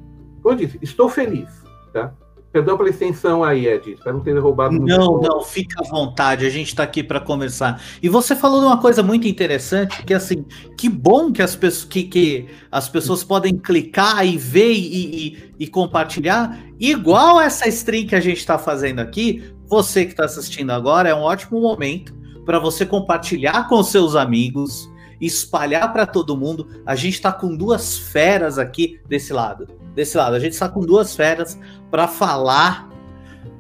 [0.42, 1.62] como eu disse, estou feliz.
[1.92, 2.14] Tá?
[2.56, 3.92] Perdão pela extensão aí, Ed.
[3.92, 4.88] Espero não ter roubado muito.
[4.88, 6.46] Não, não, fica à vontade.
[6.46, 7.84] A gente está aqui para conversar.
[8.02, 10.46] E você falou de uma coisa muito interessante, que assim,
[10.78, 15.54] que bom que as pessoas, que, que as pessoas podem clicar e ver e, e,
[15.60, 16.58] e compartilhar.
[16.80, 21.14] Igual essa stream que a gente está fazendo aqui, você que está assistindo agora, é
[21.14, 22.16] um ótimo momento
[22.46, 24.90] para você compartilhar com seus amigos,
[25.26, 26.82] espalhar para todo mundo.
[26.86, 29.68] A gente está com duas feras aqui desse lado.
[29.94, 31.60] Desse lado, a gente está com duas feras
[31.90, 32.90] para falar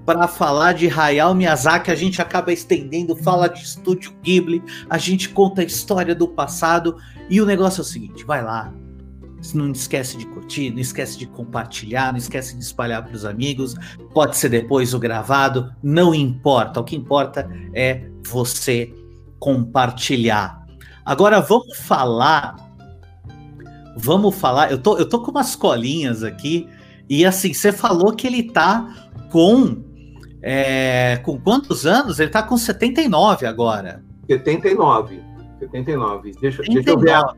[0.06, 5.30] para falar de Hayao Miyazaki, a gente acaba estendendo, fala de Estúdio Ghibli, a gente
[5.30, 6.98] conta a história do passado
[7.28, 8.72] e o negócio é o seguinte, vai lá,
[9.54, 13.76] não esquece de curtir, não esquece de compartilhar, não esquece de espalhar para os amigos,
[14.14, 18.94] pode ser depois o gravado, não importa, o que importa é você
[19.40, 20.65] compartilhar.
[21.06, 22.56] Agora vamos falar.
[23.96, 24.72] Vamos falar.
[24.72, 26.68] Eu tô, eu tô com umas colinhas aqui.
[27.08, 29.84] E assim, você falou que ele tá com.
[30.42, 32.20] É, com quantos anos?
[32.20, 34.04] Ele tá com 79 agora.
[34.28, 35.22] 79.
[35.60, 36.32] 79.
[36.42, 36.74] Deixa, 79.
[36.74, 37.36] deixa, eu, ver a,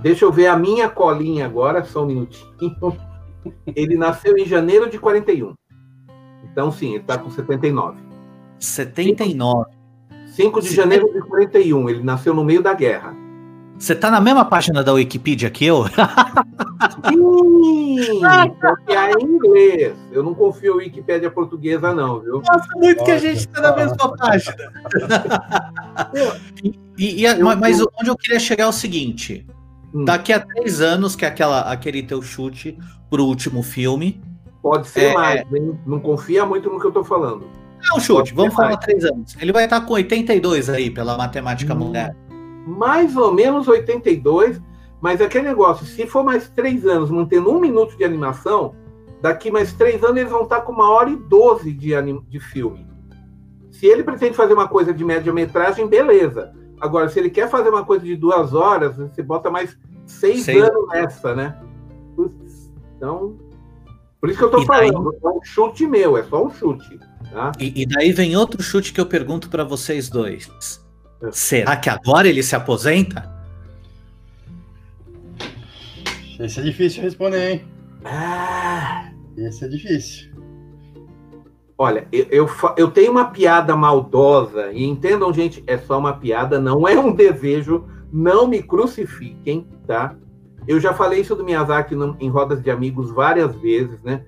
[0.00, 2.76] deixa eu ver a minha colinha agora, só um minutinho.
[3.74, 5.54] Ele nasceu em janeiro de 41.
[6.44, 7.98] Então, sim, ele tá com 79.
[8.58, 9.79] 79.
[10.40, 13.14] 5 de janeiro de 41, ele nasceu no meio da guerra.
[13.78, 15.84] Você tá na mesma página da Wikipedia que eu?
[17.08, 18.20] Sim!
[18.60, 19.94] porque é em inglês.
[20.12, 22.42] Eu não confio em Wikipédia portuguesa, não, viu?
[22.46, 23.04] Nossa, muito Nossa.
[23.04, 24.72] que a gente tá na mesma página.
[26.98, 29.46] e, e, mas onde eu queria chegar é o seguinte:
[29.94, 30.04] hum.
[30.04, 34.22] daqui a três anos, que é aquela, aquele teu chute pro último filme.
[34.62, 35.78] Pode ser é, mais, hein?
[35.86, 37.59] Não confia muito no que eu tô falando.
[37.82, 39.36] É um chute, vamos falar três anos.
[39.40, 42.16] Ele vai estar com 82 aí, pela matemática hum, moderna.
[42.66, 44.60] Mais ou menos 82,
[45.00, 48.74] mas aquele negócio, se for mais três anos mantendo um minuto de animação,
[49.22, 51.90] daqui mais três anos eles vão estar com uma hora e doze de,
[52.28, 52.86] de filme.
[53.70, 56.52] Se ele pretende fazer uma coisa de média-metragem, beleza.
[56.80, 60.62] Agora, se ele quer fazer uma coisa de duas horas, você bota mais seis, seis.
[60.62, 61.58] anos nessa, né?
[62.96, 63.38] Então,
[64.20, 65.20] por isso que eu tô e falando, daí...
[65.24, 66.98] é um chute meu, é só um chute.
[67.32, 67.52] Tá?
[67.60, 70.50] E, e, daí vem outro chute que eu pergunto para vocês dois.
[71.30, 73.30] Será que agora ele se aposenta?
[76.38, 77.64] Esse é difícil responder, hein?
[78.04, 79.10] Ah.
[79.36, 80.30] Esse é difícil.
[81.76, 86.60] Olha, eu, eu, eu, tenho uma piada maldosa, e entendam, gente, é só uma piada,
[86.60, 90.14] não é um desejo, não me crucifiquem, tá?
[90.68, 94.24] Eu já falei isso do Miyazaki em rodas de amigos várias vezes, né?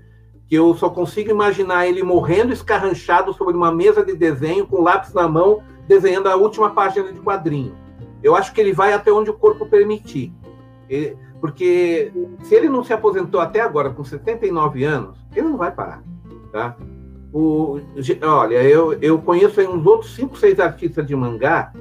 [0.52, 5.14] Que eu só consigo imaginar ele morrendo escarranchado sobre uma mesa de desenho, com lápis
[5.14, 7.74] na mão, desenhando a última página de quadrinho.
[8.22, 10.30] Eu acho que ele vai até onde o corpo permitir.
[11.40, 12.12] Porque
[12.42, 16.02] se ele não se aposentou até agora, com 79 anos, ele não vai parar.
[16.52, 16.76] Tá?
[17.32, 17.80] O,
[18.20, 21.72] olha, eu, eu conheço uns outros 5, 6 artistas de mangá,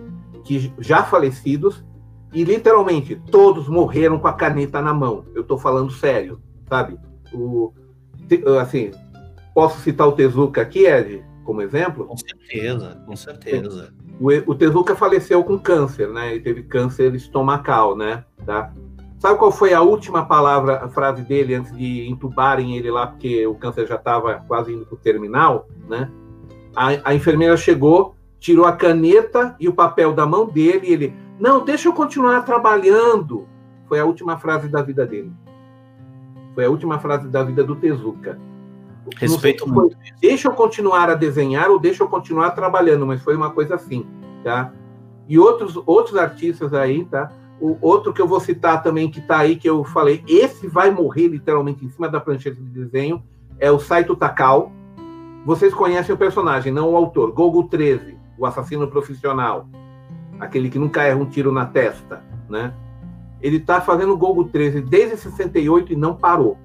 [0.46, 1.84] que já falecidos,
[2.34, 5.26] E literalmente, todos morreram com a caneta na mão.
[5.36, 6.98] Eu estou falando sério, sabe?
[7.34, 7.74] O,
[8.60, 8.92] assim,
[9.54, 12.06] posso citar o Tezuka aqui, Ed, como exemplo?
[12.06, 13.94] Com certeza, com certeza.
[14.20, 16.32] O, o Tezuka faleceu com câncer, né?
[16.32, 18.24] Ele teve câncer estomacal, né?
[18.46, 18.72] Tá?
[19.22, 23.46] Sabe qual foi a última palavra, a frase dele antes de entubarem ele lá, porque
[23.46, 26.10] o câncer já estava quase indo para o terminal, né?
[26.76, 31.14] A, a enfermeira chegou, tirou a caneta e o papel da mão dele e ele,
[31.40, 33.48] não, deixa eu continuar trabalhando.
[33.88, 35.32] Foi a última frase da vida dele.
[36.54, 38.38] Foi a última frase da vida do Tezuka.
[39.18, 39.98] Respeito foi, muito.
[40.20, 44.06] Deixa eu continuar a desenhar ou deixa eu continuar trabalhando, mas foi uma coisa assim,
[44.44, 44.72] tá?
[45.28, 47.32] E outros, outros artistas aí, tá?
[47.60, 50.90] O outro que eu vou citar também que tá aí, que eu falei, esse vai
[50.92, 53.24] morrer literalmente em cima da prancheta de desenho,
[53.60, 54.72] é o Saito Takao.
[55.46, 57.32] Vocês conhecem o personagem, não o autor.
[57.32, 59.68] Gogo 13, o assassino profissional.
[60.40, 62.74] Aquele que nunca erra um tiro na testa, né?
[63.42, 66.58] Ele tá fazendo Gogo 13 desde 68 e não parou.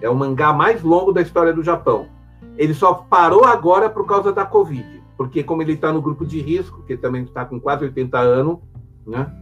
[0.00, 2.08] É o mangá mais longo da história do Japão.
[2.56, 6.40] Ele só parou agora por causa da Covid, porque como ele está no grupo de
[6.40, 8.58] risco, que também está com quase 80 anos,
[9.06, 9.32] né?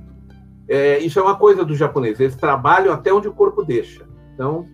[0.69, 4.07] É, isso é uma coisa do japonês, eles trabalham até onde o corpo deixa.
[4.35, 4.69] Então,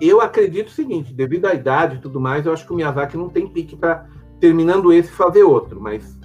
[0.00, 3.16] eu acredito o seguinte, devido à idade e tudo mais, eu acho que o Miyazaki
[3.16, 4.06] não tem pique para,
[4.40, 6.18] terminando esse, fazer outro, mas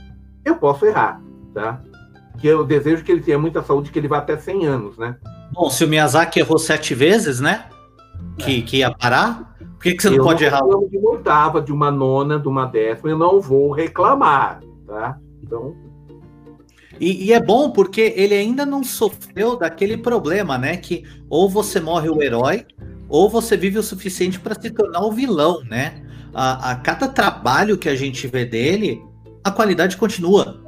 [0.43, 1.21] eu posso errar,
[1.54, 1.84] tá?
[2.37, 5.15] Que eu desejo que ele tenha muita saúde, que ele vá até 100 anos, né?
[5.53, 7.65] Bom, se o Miyazaki errou sete vezes, né?
[8.35, 9.55] que, que ia parar?
[9.57, 10.61] Por que, que você não eu pode não errar?
[10.89, 15.17] de uma oitava, de uma nona, de uma décima, eu não vou reclamar, tá?
[15.41, 15.75] Então.
[16.99, 20.77] E, e, é bom porque ele ainda não sofreu daquele problema, né?
[20.77, 22.65] Que ou você morre o herói,
[23.09, 26.03] ou você vive o suficiente para se tornar o vilão, né?
[26.33, 29.01] A, a, cada trabalho que a gente vê dele,
[29.43, 30.64] a qualidade continua.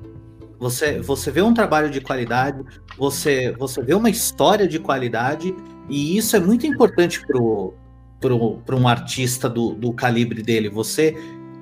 [0.60, 2.63] Você, você vê um trabalho de qualidade,
[2.98, 5.56] você, você vê uma história de qualidade
[5.89, 7.22] e isso é muito importante
[8.20, 10.70] para um artista do, do calibre dele.
[10.70, 11.15] Você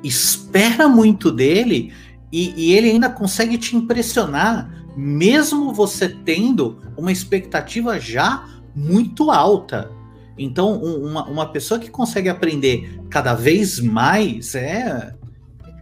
[0.04, 1.94] espera muito dele
[2.32, 9.92] e, e, ele ainda consegue te impressionar, mesmo você tendo uma expectativa já muito alta.
[10.38, 15.16] Então, um, uma, uma pessoa que consegue aprender cada vez mais é,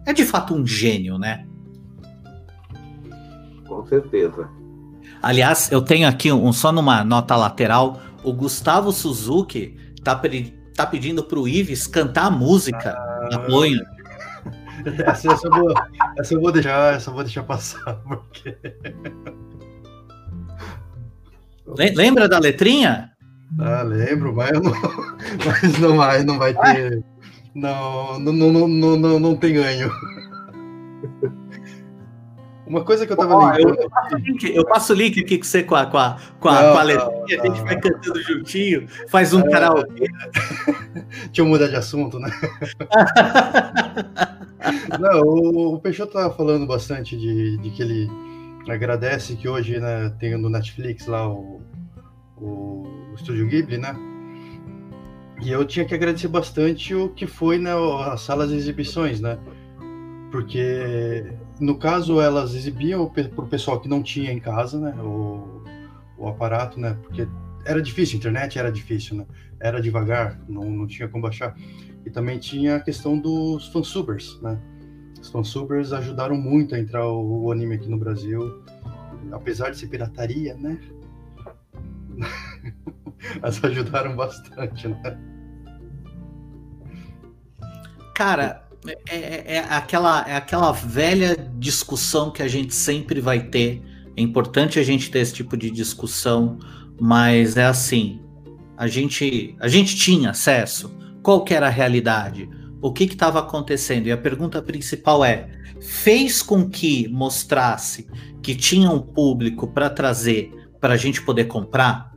[0.06, 1.46] é de fato um gênio, né?
[3.84, 4.48] Com certeza.
[5.22, 10.20] Aliás, eu tenho aqui um só numa nota lateral o Gustavo Suzuki tá,
[10.74, 13.46] tá pedindo pro Ives cantar a música ah, da.
[15.06, 15.74] Essa, essa, eu vou,
[16.18, 18.58] essa eu vou deixar, essa eu vou deixar passar, porque.
[21.94, 23.12] Lembra da letrinha?
[23.60, 24.72] Ah, lembro, mas não,
[25.46, 27.04] mas não vai, não vai ter.
[27.54, 29.92] Não, não, não, não, não, não tem ganho.
[32.66, 33.82] Uma coisa que eu tava lembrando.
[33.82, 36.48] Eu, passo link, eu passo o link aqui com você com a, com a, com
[36.48, 40.08] a, não, com a letrinha, a gente vai cantando juntinho, faz um é, karaokê.
[41.26, 42.30] Deixa eu mudar de assunto, né?
[45.00, 48.10] não, o, o Peixoto tava falando bastante de, de que ele
[48.70, 51.62] agradece que hoje né, tem no Netflix lá o,
[52.38, 53.94] o, o Estúdio Ghibli, né?
[55.42, 57.72] E eu tinha que agradecer bastante o que foi né,
[58.06, 59.38] as salas de exibições, né?
[60.32, 61.26] Porque
[61.60, 65.64] no caso, elas exibiam para o pessoal que não tinha em casa, né, o,
[66.18, 67.28] o aparato, né, porque
[67.66, 69.26] era difícil, a internet era difícil, né,
[69.60, 71.56] era devagar, não, não tinha como baixar.
[72.06, 74.60] E também tinha a questão dos fansubers, né,
[75.22, 78.64] os fansubers ajudaram muito a entrar o, o anime aqui no Brasil,
[79.32, 80.80] apesar de ser pirataria, né,
[83.42, 85.20] elas ajudaram bastante, né.
[88.16, 93.82] Cara, é, é, é, aquela, é aquela velha discussão que a gente sempre vai ter.
[94.16, 96.60] É importante a gente ter esse tipo de discussão,
[97.00, 98.22] mas é assim:
[98.78, 100.94] a gente, a gente tinha acesso.
[101.22, 102.50] Qual que era a realidade?
[102.82, 104.08] O que estava acontecendo?
[104.08, 105.50] E a pergunta principal é:
[105.80, 108.08] fez com que mostrasse
[108.42, 110.52] que tinha um público para trazer
[110.82, 112.12] para a gente poder comprar?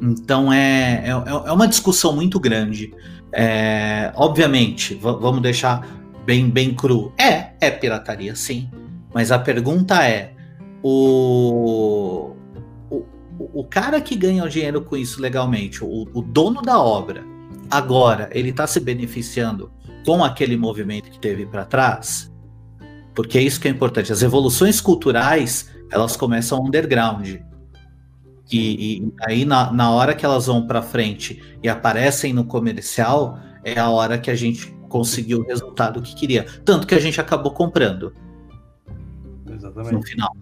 [0.00, 2.92] Então é, é, é uma discussão muito grande.
[3.32, 5.86] É, obviamente, vamos deixar
[6.24, 7.12] bem, bem cru.
[7.18, 8.70] É, é pirataria, sim.
[9.14, 10.32] Mas a pergunta é:
[10.82, 12.34] o,
[12.90, 13.04] o,
[13.38, 17.24] o cara que ganha o dinheiro com isso legalmente, o, o dono da obra,
[17.70, 19.72] agora ele está se beneficiando
[20.04, 22.30] com aquele movimento que teve para trás?
[23.14, 24.12] Porque é isso que é importante.
[24.12, 27.36] As revoluções culturais elas começam underground.
[28.56, 33.38] E, e aí, na, na hora que elas vão para frente e aparecem no comercial,
[33.64, 36.46] é a hora que a gente conseguiu o resultado que queria.
[36.64, 38.12] Tanto que a gente acabou comprando.
[39.50, 39.94] Exatamente.
[39.94, 40.36] No final.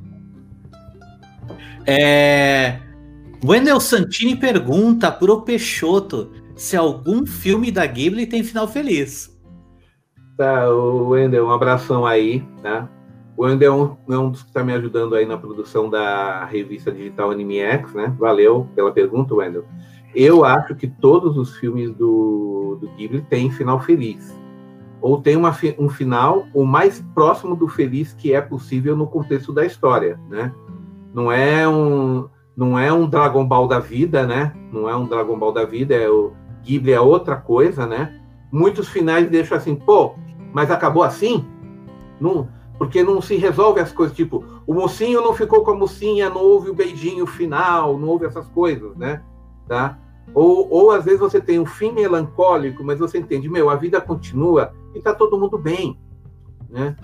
[1.87, 2.79] É...
[3.45, 9.35] Wendel Santini pergunta pro Peixoto se algum filme da Ghibli tem final feliz.
[10.37, 12.89] Tá, o Wendel, um abração aí, tá?
[13.41, 17.31] O Wendel é um dos que está me ajudando aí na produção da revista digital
[17.31, 18.15] Anime X, né?
[18.19, 19.65] Valeu pela pergunta, Wendel.
[20.15, 24.39] Eu acho que todos os filmes do, do Ghibli têm final feliz.
[25.01, 29.55] Ou tem uma, um final o mais próximo do feliz que é possível no contexto
[29.55, 30.53] da história, né?
[31.15, 34.55] Não é um, não é um Dragon Ball da vida, né?
[34.71, 38.21] Não é um Dragon Ball da vida, é o Ghibli é outra coisa, né?
[38.53, 40.13] Muitos finais deixam assim, pô,
[40.53, 41.43] mas acabou assim?
[42.21, 42.47] Não,
[42.81, 46.41] porque não se resolve as coisas, tipo, o mocinho não ficou com a mocinha, não
[46.41, 49.23] houve o beijinho final, não houve essas coisas, né?
[49.69, 49.99] Tá?
[50.33, 54.01] Ou, ou às vezes você tem um fim melancólico, mas você entende, meu, a vida
[54.01, 56.01] continua e tá todo mundo bem,
[56.71, 56.97] né?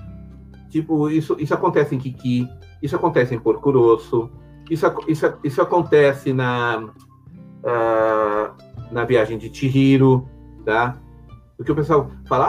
[0.71, 2.49] Tipo, isso, isso acontece em Kiki,
[2.83, 4.31] isso acontece em Porco Rosso,
[4.71, 8.51] isso, isso, isso acontece na, uh,
[8.91, 10.27] na viagem de Chihiro,
[10.65, 10.97] tá?
[11.57, 12.47] Porque o pessoal fala,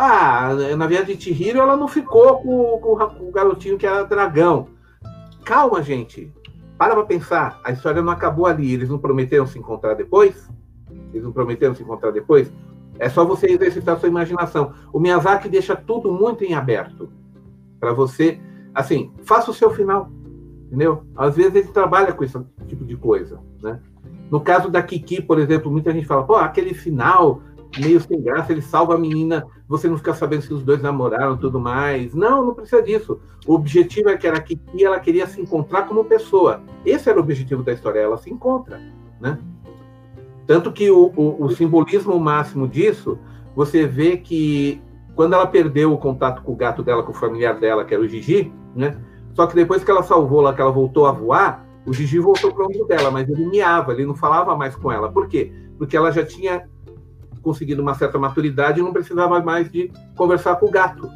[0.50, 4.04] ah, na viagem de Chihiro ela não ficou com, com, com o garotinho que era
[4.04, 4.68] dragão.
[5.46, 6.32] Calma, gente.
[6.78, 7.60] Para pra pensar.
[7.64, 8.74] A história não acabou ali.
[8.74, 10.50] Eles não prometeram se encontrar depois?
[11.14, 12.52] Eles não prometeram se encontrar depois?
[13.00, 14.74] É só você exercitar sua imaginação.
[14.92, 17.10] O Miyazaki deixa tudo muito em aberto.
[17.80, 18.40] Para você,
[18.76, 20.12] assim, faça o seu final.
[20.68, 21.04] Entendeu?
[21.16, 22.38] Às vezes ele trabalha com esse
[22.68, 23.80] tipo de coisa, né?
[24.30, 27.42] No caso da Kiki, por exemplo, muita gente fala, pô, aquele final
[27.80, 31.38] meio sem graça, ele salva a menina, você não fica sabendo se os dois namoraram
[31.38, 32.14] tudo mais.
[32.14, 33.20] Não, não precisa disso.
[33.46, 36.62] O objetivo é que era Kiki, ela queria se encontrar como pessoa.
[36.86, 38.82] Esse era o objetivo da história, ela se encontra,
[39.20, 39.38] né?
[40.46, 43.20] Tanto que o, o, o simbolismo máximo disso,
[43.54, 44.82] você vê que
[45.14, 48.02] quando ela perdeu o contato com o gato dela, com o familiar dela, que era
[48.02, 48.98] o Gigi, né?
[49.34, 52.54] Só que depois que ela salvou lá, que ela voltou a voar, o Gigi voltou
[52.54, 55.12] para o ombro dela, mas ele miava, ele não falava mais com ela.
[55.12, 55.52] Por quê?
[55.78, 56.70] Porque ela já tinha
[57.48, 61.10] conseguido uma certa maturidade e não precisava mais de conversar com o gato.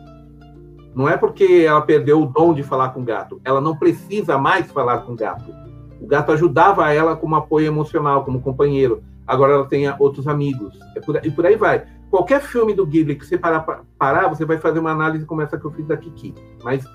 [0.95, 4.37] Não é porque ela perdeu o dom de falar com o gato, ela não precisa
[4.37, 5.53] mais falar com o gato.
[5.99, 9.03] O gato ajudava ela como apoio emocional, como companheiro.
[9.27, 10.73] Agora ela tem outros amigos.
[10.95, 11.85] É por, e por aí vai.
[12.09, 15.57] Qualquer filme do Ghibli que você parar, parar, você vai fazer uma análise como essa
[15.57, 16.33] que eu fiz da Kiki.
[16.63, 16.85] Mas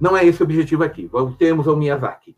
[0.00, 1.10] não é esse o objetivo aqui.
[1.38, 2.34] Temos o Miyazaki.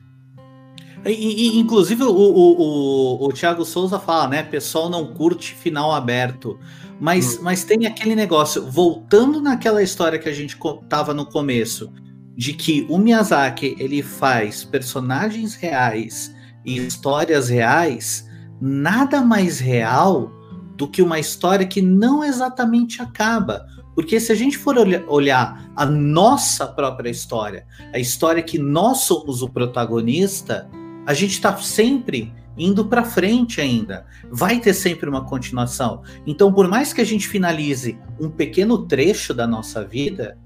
[1.06, 4.42] E, e, inclusive o, o, o, o Thiago Souza fala, né?
[4.42, 6.58] Pessoal não curte final aberto.
[7.00, 7.40] Mas, hum.
[7.42, 10.56] mas tem aquele negócio, voltando naquela história que a gente
[10.88, 11.92] tava no começo,
[12.36, 16.34] de que o Miyazaki ele faz personagens reais
[16.64, 18.28] e histórias reais,
[18.60, 20.32] nada mais real
[20.76, 23.66] do que uma história que não exatamente acaba.
[23.94, 24.76] Porque se a gente for
[25.06, 30.68] olhar a nossa própria história, a história que nós somos o protagonista,
[31.06, 34.06] a gente está sempre indo para frente ainda.
[34.30, 36.02] Vai ter sempre uma continuação.
[36.26, 40.38] Então, por mais que a gente finalize um pequeno trecho da nossa vida,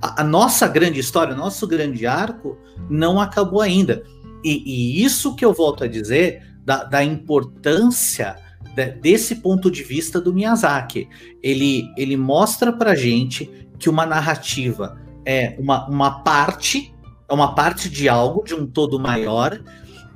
[0.00, 2.56] a, a nossa grande história, o nosso grande arco,
[2.88, 4.02] não acabou ainda.
[4.44, 8.36] E, e isso que eu volto a dizer da, da importância
[9.00, 11.08] desse ponto de vista do Miyazaki.
[11.42, 16.91] Ele, ele mostra pra gente que uma narrativa é uma, uma parte,
[17.32, 19.58] é uma parte de algo, de um todo maior,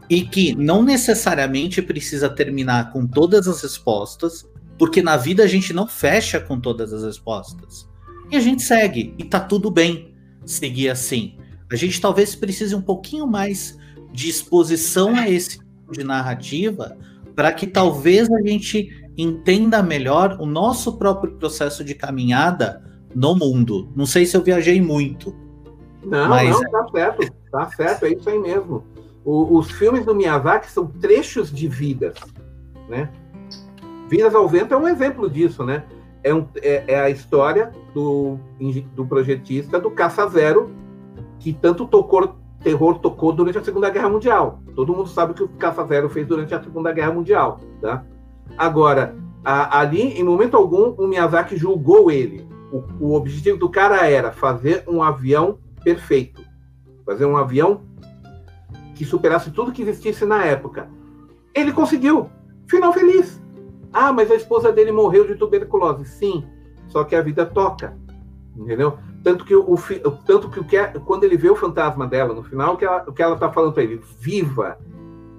[0.09, 4.47] e que não necessariamente precisa terminar com todas as respostas,
[4.79, 7.89] porque na vida a gente não fecha com todas as respostas.
[8.31, 10.15] E a gente segue, e tá tudo bem
[10.45, 11.39] seguir assim.
[11.73, 13.79] A gente talvez precise um pouquinho mais
[14.13, 16.99] de exposição a esse tipo de narrativa
[17.35, 23.91] para que talvez a gente entenda melhor o nosso próprio processo de caminhada no mundo.
[23.97, 25.46] Não sei se eu viajei muito.
[26.07, 26.51] Não, mas...
[26.51, 28.85] não, tá certo, tá certo, é isso aí mesmo.
[29.25, 32.15] O, os filmes do Miyazaki são trechos de vidas,
[32.89, 33.11] né?
[34.09, 35.85] Vidas ao Vento é um exemplo disso, né?
[36.23, 38.39] É, um, é, é a história do,
[38.95, 40.71] do projetista do Caça Zero,
[41.41, 44.59] que tanto tocou terror tocou durante a Segunda Guerra Mundial.
[44.75, 47.61] Todo mundo sabe o que o Caça-Zero fez durante a Segunda Guerra Mundial.
[47.81, 48.05] Tá?
[48.59, 52.45] Agora, a, ali, em momento algum, o Miyazaki julgou ele.
[52.73, 56.43] O, o objetivo do cara era fazer um avião perfeito.
[57.05, 57.83] Fazer um avião
[58.97, 60.89] que superasse tudo que existisse na época.
[61.55, 62.29] Ele conseguiu.
[62.67, 63.41] Final feliz.
[63.93, 66.05] Ah, mas a esposa dele morreu de tuberculose.
[66.05, 66.45] Sim,
[66.89, 67.97] só que a vida toca.
[68.57, 68.99] Entendeu?
[69.23, 69.77] Tanto que, o,
[70.27, 72.85] tanto que, o que é, quando ele vê o fantasma dela no final, o que
[72.85, 74.01] ela, o que ela tá falando para ele?
[74.19, 74.79] Viva,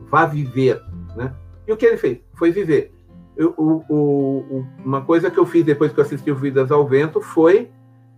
[0.10, 0.82] vá viver,
[1.16, 1.34] né?
[1.68, 2.20] E o que ele fez?
[2.36, 2.94] Foi viver.
[3.36, 6.88] Eu, o, o, uma coisa que eu fiz depois que eu assisti o Vidas ao
[6.88, 7.70] Vento foi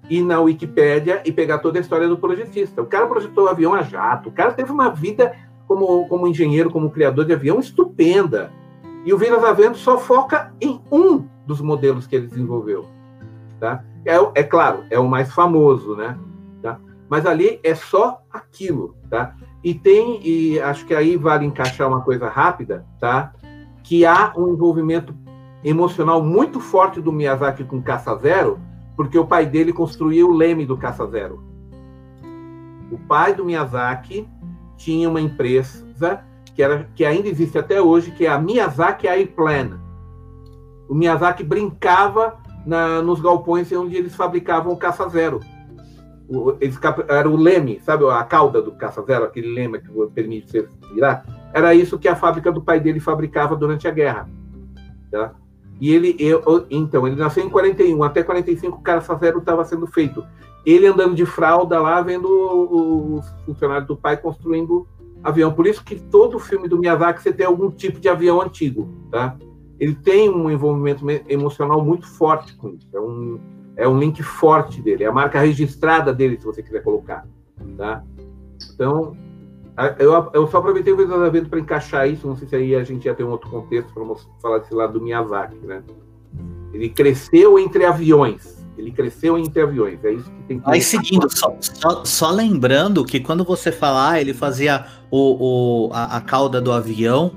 [0.10, 2.82] ir na Wikipédia e pegar toda a história do projetista.
[2.82, 5.36] O cara projetou o avião a jato, o cara teve uma vida
[5.68, 8.51] como, como engenheiro, como criador de avião, estupenda.
[9.05, 12.86] E o Vilas a Vento só foca em um dos modelos que ele desenvolveu.
[13.60, 13.84] Tá?
[14.05, 16.18] É, é claro, é o mais famoso, né?
[16.62, 16.80] Tá?
[17.07, 19.36] Mas ali é só aquilo, tá?
[19.64, 23.34] E tem, e acho que aí vale encaixar uma coisa rápida, tá?
[23.84, 25.14] Que há um envolvimento
[25.64, 28.60] emocional muito forte do Miyazaki com Caça Zero,
[29.00, 31.41] porque o pai dele construiu o leme do Caça Zero.
[32.91, 34.28] O pai do Miyazaki
[34.76, 36.22] tinha uma empresa
[36.54, 39.80] que, era, que ainda existe até hoje, que é a Miyazaki Airplane.
[40.89, 45.39] O Miyazaki brincava na, nos galpões onde eles fabricavam o Caça Zero.
[46.28, 46.78] O, eles,
[47.08, 51.24] era o leme, sabe a cauda do Caça Zero, aquele leme que permite você virar?
[51.54, 54.28] Era isso que a fábrica do pai dele fabricava durante a guerra.
[55.10, 55.34] Tá?
[55.80, 59.88] E ele, eu, então, ele nasceu em 41, até 45 o Caça Zero estava sendo
[59.88, 60.25] feito.
[60.65, 64.86] Ele andando de fralda lá, vendo os funcionários do pai construindo
[65.23, 65.53] avião.
[65.53, 69.38] Por isso que todo filme do Miyazaki você tem algum tipo de avião antigo, tá?
[69.80, 72.88] Ele tem um envolvimento emocional muito forte com isso.
[72.93, 73.39] É um,
[73.77, 77.25] é um link forte dele, é a marca registrada dele, se você quiser colocar,
[77.77, 78.03] tá?
[78.73, 79.15] Então,
[79.99, 83.05] eu, eu só aproveitei o visualizamento para encaixar isso, não sei se aí a gente
[83.05, 84.03] ia ter um outro contexto para
[84.41, 85.82] falar desse lado do Miyazaki, né?
[86.73, 90.69] Ele cresceu entre aviões, ele cresceu entre aviões, é isso que tem que...
[90.69, 96.17] Aí seguindo, só, só, só, lembrando que quando você falar, ele fazia o, o a,
[96.17, 97.32] a cauda do avião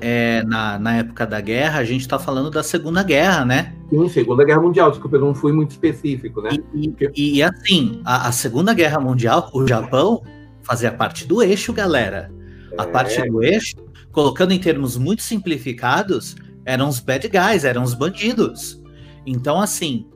[0.00, 3.74] é, na, na época da guerra, a gente está falando da Segunda Guerra, né?
[3.88, 6.50] Sim, Segunda Guerra Mundial, desculpa, eu não fui muito específico, né?
[6.74, 10.22] E, e, e assim, a, a, Segunda Guerra Mundial, o Japão
[10.70, 12.32] fazia parte do eixo, galera.
[12.78, 12.86] A é.
[12.86, 13.74] parte do eixo,
[14.12, 18.80] colocando em termos muito simplificados, eram os bad guys, eram os bandidos.
[19.26, 20.06] Então, assim,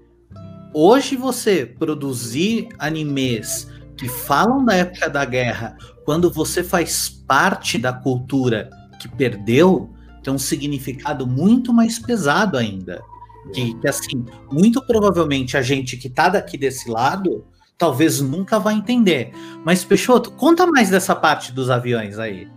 [0.73, 7.93] hoje você produzir animes que falam da época da guerra, quando você faz parte da
[7.93, 9.93] cultura que perdeu,
[10.23, 13.03] tem um significado muito mais pesado ainda.
[13.53, 17.45] Que, que assim, muito provavelmente a gente que tá daqui desse lado
[17.77, 19.33] talvez nunca vai entender.
[19.65, 22.49] Mas, Peixoto, conta mais dessa parte dos aviões aí.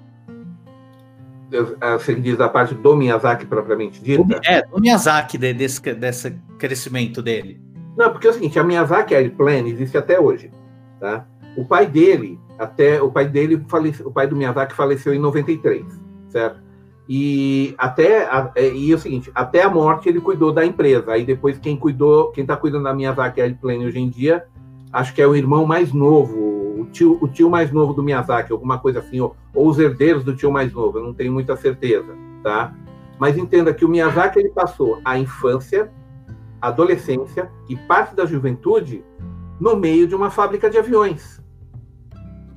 [1.98, 4.42] Você diz a parte do Miyazaki propriamente dita?
[4.46, 7.62] É, do Miyazaki, de, desse, desse crescimento dele.
[7.96, 10.52] Não, porque é o seguinte, a Miyazaki Airplane existe até hoje,
[11.00, 11.26] tá?
[11.56, 15.86] O pai dele, até o pai dele faleceu, o pai do Miyazaki faleceu em 93,
[16.30, 16.62] certo?
[17.10, 21.14] E até é, e é o seguinte, até a morte ele cuidou da empresa.
[21.14, 24.46] Aí depois quem cuidou, quem está cuidando da Miyazaki Airplane hoje em dia
[24.98, 26.36] acho que é o irmão mais novo,
[26.82, 30.24] o tio, o tio mais novo do Miyazaki, alguma coisa assim, ou, ou os herdeiros
[30.24, 32.74] do tio mais novo, eu não tenho muita certeza, tá?
[33.20, 35.92] Mas entenda que o Miyazaki ele passou a infância,
[36.60, 39.06] adolescência e parte da juventude
[39.60, 41.40] no meio de uma fábrica de aviões.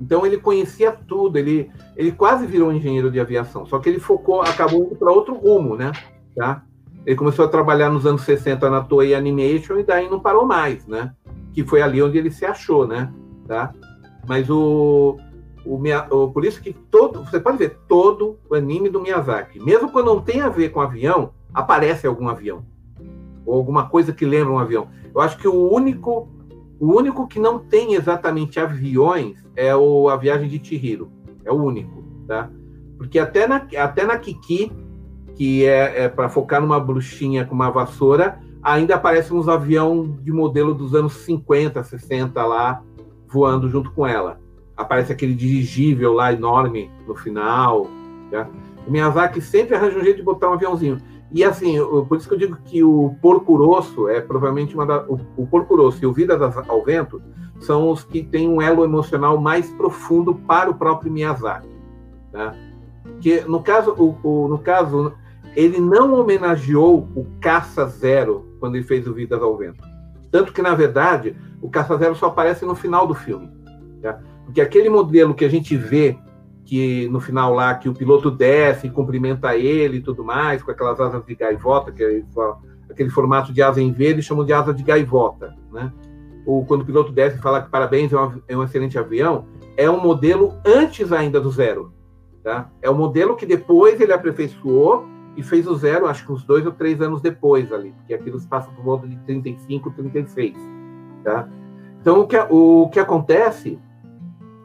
[0.00, 4.40] Então ele conhecia tudo, ele, ele quase virou engenheiro de aviação, só que ele focou,
[4.40, 5.92] acabou indo para outro rumo, né?
[6.34, 6.64] Tá?
[7.04, 10.86] Ele começou a trabalhar nos anos 60 na Toei Animation e daí não parou mais,
[10.86, 11.12] né?
[11.52, 13.12] Que foi ali onde ele se achou, né?
[13.46, 13.72] Tá?
[14.28, 15.18] Mas o,
[15.64, 15.76] o,
[16.10, 20.06] o, por isso que todo, você pode ver todo o anime do Miyazaki, mesmo quando
[20.06, 22.64] não tem a ver com avião, aparece algum avião
[23.44, 24.88] ou alguma coisa que lembra um avião.
[25.14, 26.28] Eu acho que o único,
[26.78, 31.10] o único que não tem exatamente aviões é o a viagem de Chihiro,
[31.44, 32.48] é o único, tá?
[32.96, 34.70] Porque até na até na Kiki,
[35.34, 40.32] que é, é para focar numa bruxinha com uma vassoura, ainda aparecem uns avião de
[40.32, 42.82] modelo dos anos 50, 60 lá,
[43.28, 44.40] voando junto com ela.
[44.76, 47.86] Aparece aquele dirigível lá enorme no final.
[48.30, 48.46] Né?
[48.86, 50.98] O Miyazaki sempre arranja um jeito de botar um aviãozinho.
[51.32, 51.76] E assim,
[52.08, 55.46] por isso que eu digo que o Porco Rosso é provavelmente uma da, o, o
[55.46, 56.36] Porco Rosso e o Vida
[56.66, 57.22] ao Vento
[57.60, 61.68] são os que têm um elo emocional mais profundo para o próprio Miyazaki.
[62.32, 62.54] Né?
[63.20, 65.12] Que no caso, o, o, no caso,
[65.56, 69.82] ele não homenageou o Caça Zero quando ele fez o Vidas ao Vento.
[70.30, 73.50] Tanto que, na verdade, o Caça-Zero só aparece no final do filme.
[74.00, 74.20] Tá?
[74.44, 76.16] Porque aquele modelo que a gente vê
[76.64, 80.70] que no final lá, que o piloto desce e cumprimenta ele e tudo mais, com
[80.70, 82.22] aquelas asas de gaivota, que é
[82.88, 85.92] aquele formato de asa em V, eles chamam de asa de gaivota, né?
[86.46, 89.46] Ou quando o piloto desce e fala que parabéns, é um, é um excelente avião,
[89.76, 91.92] é um modelo antes ainda do zero,
[92.42, 92.70] tá?
[92.80, 95.06] É um modelo que depois ele aperfeiçoou
[95.40, 98.38] e fez o zero, acho que uns dois ou três anos depois ali, porque aquilo
[98.38, 100.54] se passa por volta de 35, 36,
[101.24, 101.48] tá?
[101.98, 103.78] Então, o que, o que acontece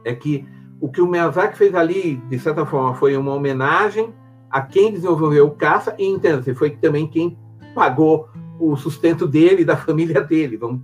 [0.04, 0.46] é que
[0.82, 4.14] o que o Miyazaki fez ali, de certa forma, foi uma homenagem
[4.50, 7.38] a quem desenvolveu o caça, e entenda-se, foi também quem
[7.74, 8.28] pagou
[8.60, 10.58] o sustento dele da família dele.
[10.58, 10.82] Vamos,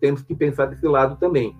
[0.00, 1.54] temos que pensar desse lado também.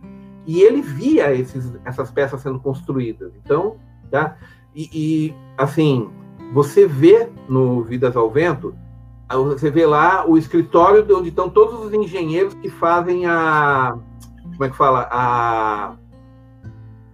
[0.46, 3.32] E ele via esses, essas peças sendo construídas.
[3.42, 3.76] Então,
[4.10, 4.36] tá?
[4.74, 6.10] E, e, assim,
[6.54, 8.76] você vê no Vidas ao Vento,
[9.28, 13.98] você vê lá o escritório onde estão todos os engenheiros que fazem a.
[14.52, 15.08] Como é que fala?
[15.10, 15.96] A,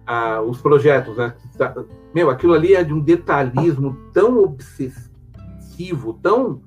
[0.05, 1.33] a, os projetos, né?
[2.13, 6.61] Meu, aquilo ali é de um detalhismo tão obsessivo, tão.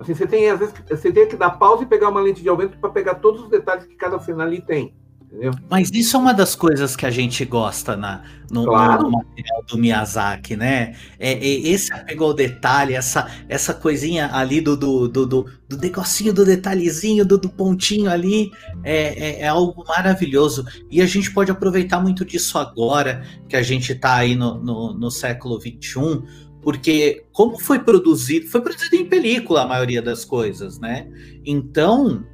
[0.00, 2.48] Assim, você tem, às vezes, você tem que dar pausa e pegar uma lente de
[2.48, 4.96] aumento para pegar todos os detalhes que cada cena ali tem.
[5.36, 5.52] Entendeu?
[5.68, 9.02] Mas isso é uma das coisas que a gente gosta na, no, claro.
[9.02, 10.96] no material do Miyazaki, né?
[11.18, 15.76] É, é, esse apego ao detalhe, essa, essa coisinha ali do, do, do, do, do
[15.76, 18.50] negocinho, do detalhezinho, do, do pontinho ali,
[18.82, 20.64] é, é, é, algo maravilhoso.
[20.90, 24.94] E a gente pode aproveitar muito disso agora, que a gente está aí no, no,
[24.94, 26.22] no século XXI,
[26.62, 31.06] porque como foi produzido, foi produzido em película a maioria das coisas, né?
[31.44, 32.24] Então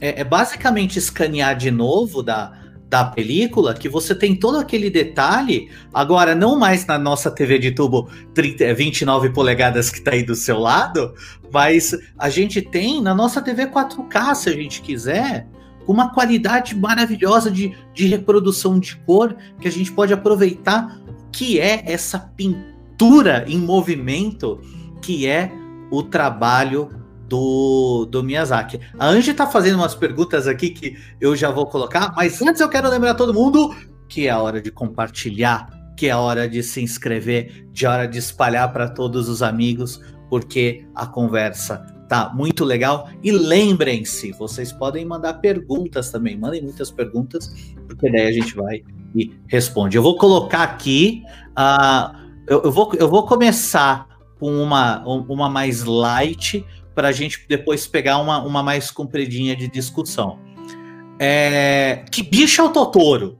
[0.00, 2.52] é, é basicamente escanear de novo da,
[2.90, 7.70] da película, que você tem todo aquele detalhe, agora não mais na nossa TV de
[7.70, 11.14] tubo 30, 29 polegadas que está aí do seu lado,
[11.52, 15.46] mas a gente tem na nossa TV 4K, se a gente quiser,
[15.86, 21.00] uma qualidade maravilhosa de, de reprodução de cor, que a gente pode aproveitar,
[21.32, 24.60] que é essa pintura em movimento,
[25.00, 25.52] que é
[25.90, 26.99] o trabalho
[27.30, 28.80] do, do Miyazaki.
[28.98, 32.68] A Angie tá fazendo umas perguntas aqui que eu já vou colocar, mas antes eu
[32.68, 33.72] quero lembrar todo mundo
[34.08, 38.72] que é hora de compartilhar, que é hora de se inscrever, de hora de espalhar
[38.72, 43.08] para todos os amigos, porque a conversa tá muito legal.
[43.22, 47.54] E lembrem-se, vocês podem mandar perguntas também, mandem muitas perguntas,
[47.86, 48.82] porque daí a gente vai
[49.14, 49.96] e responde.
[49.96, 52.12] Eu vou colocar aqui, uh,
[52.48, 54.08] eu, eu, vou, eu vou começar
[54.40, 56.64] com uma, uma mais light,
[56.94, 60.38] para a gente depois pegar uma, uma mais compridinha de discussão.
[61.18, 62.04] É...
[62.10, 63.38] Que bicho é o Totoro?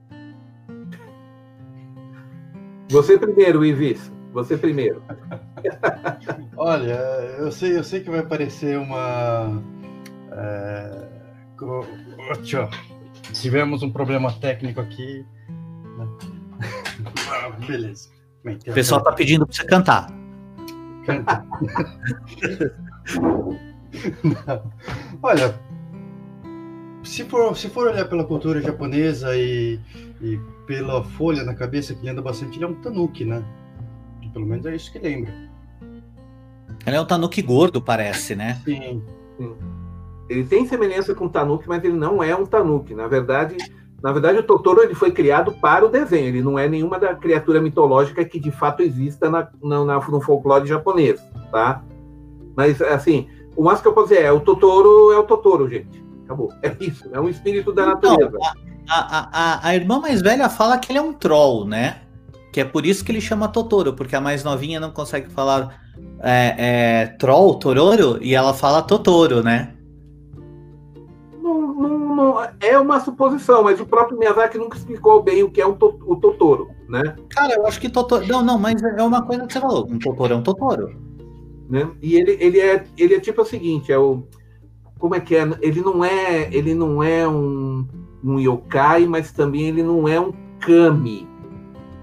[2.88, 4.12] Você primeiro, Ivis.
[4.32, 5.02] Você primeiro.
[6.56, 6.94] Olha,
[7.38, 9.62] eu sei, eu sei que vai parecer uma.
[10.32, 11.08] É...
[13.32, 15.24] Tivemos um problema técnico aqui.
[15.98, 16.08] Né?
[17.66, 18.10] Beleza.
[18.44, 20.10] O pessoal tá pedindo para você cantar.
[21.04, 21.44] Canta.
[25.22, 25.58] Olha,
[27.02, 29.78] se for, se for olhar pela cultura japonesa e,
[30.20, 33.42] e pela folha na cabeça que anda bastante, ele é um tanuki, né?
[34.32, 35.32] Pelo menos é isso que lembra.
[36.86, 38.60] Ele é um tanuki gordo, parece, né?
[38.64, 39.02] Sim.
[39.36, 39.56] Sim.
[40.28, 42.94] Ele tem semelhança com o tanuki, mas ele não é um tanuki.
[42.94, 43.56] Na verdade,
[44.02, 46.28] na verdade, o Totoro ele foi criado para o desenho.
[46.28, 50.68] Ele não é nenhuma da criatura mitológica que de fato exista na, na, no folclore
[50.68, 51.20] japonês,
[51.50, 51.82] tá?
[52.56, 56.02] Mas, assim, o máximo que eu posso dizer é: o Totoro é o Totoro, gente.
[56.24, 56.52] Acabou.
[56.62, 57.08] É isso.
[57.12, 58.38] É um espírito da então, natureza.
[58.88, 62.02] A, a, a, irmã mais velha fala que ele é um troll, né?
[62.52, 65.80] Que é por isso que ele chama Totoro, porque a mais novinha não consegue falar
[66.20, 69.74] é, é, troll, Tororo, e ela fala Totoro, né?
[71.40, 75.60] Não, não, não, é uma suposição, mas o próprio Miyazaki nunca explicou bem o que
[75.60, 77.14] é um to, o Totoro, né?
[77.30, 78.26] Cara, eu acho que Totoro.
[78.26, 79.86] Não, não, mas é uma coisa que você falou.
[79.88, 81.09] Um Totoro é um Totoro.
[81.70, 81.88] Né?
[82.02, 84.24] E ele, ele, é, ele é tipo o seguinte, é o
[84.98, 85.48] como é que é?
[85.62, 87.86] Ele não é, ele não é um,
[88.22, 91.26] um yokai, mas também ele não é um kami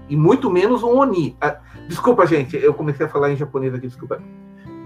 [0.08, 1.36] e muito menos um oni.
[1.40, 4.20] Ah, desculpa, gente, eu comecei a falar em japonês aqui, desculpa.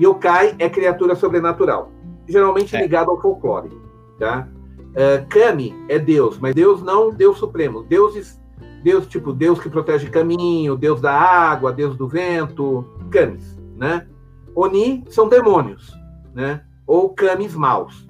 [0.00, 1.90] Yokai é criatura sobrenatural,
[2.28, 2.82] geralmente é.
[2.82, 3.70] ligado ao folclore,
[4.18, 4.48] tá?
[4.90, 7.82] Uh, kami é Deus, mas Deus não Deus supremo.
[7.84, 8.38] Deuses,
[8.82, 14.06] Deus tipo Deus que protege caminho, Deus da água, Deus do vento, kamis, né?
[14.54, 15.92] Oni são demônios,
[16.34, 16.62] né?
[16.86, 18.06] Ou kamis maus,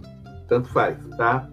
[0.49, 1.49] tanto faz, tá?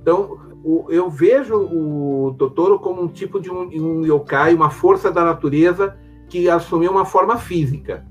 [0.00, 5.10] Então, o, eu vejo o Totoro como um tipo de um, um yokai, uma força
[5.10, 5.96] da natureza
[6.28, 8.04] que assumiu uma forma física.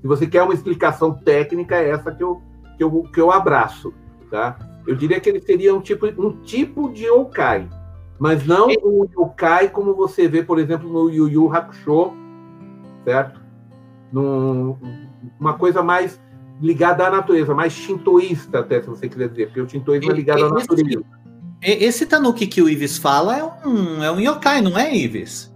[0.00, 2.42] Se você quer uma explicação técnica, é essa que eu,
[2.76, 3.92] que eu, que eu abraço,
[4.30, 4.58] tá?
[4.86, 7.68] Eu diria que ele seria um tipo, um tipo de yokai,
[8.18, 12.12] mas não um yokai como você vê, por exemplo, no Yu Yu Hakusho,
[13.02, 13.40] certo?
[14.12, 14.76] Num,
[15.44, 16.20] uma coisa mais
[16.60, 20.46] ligada à natureza, mais shintoísta, até se você quiser dizer, porque o shintoísmo é ligado
[20.46, 21.04] à natureza.
[21.60, 25.52] Esse, esse Tanuki que o Ives fala é um, é um yokai, não é, Ives?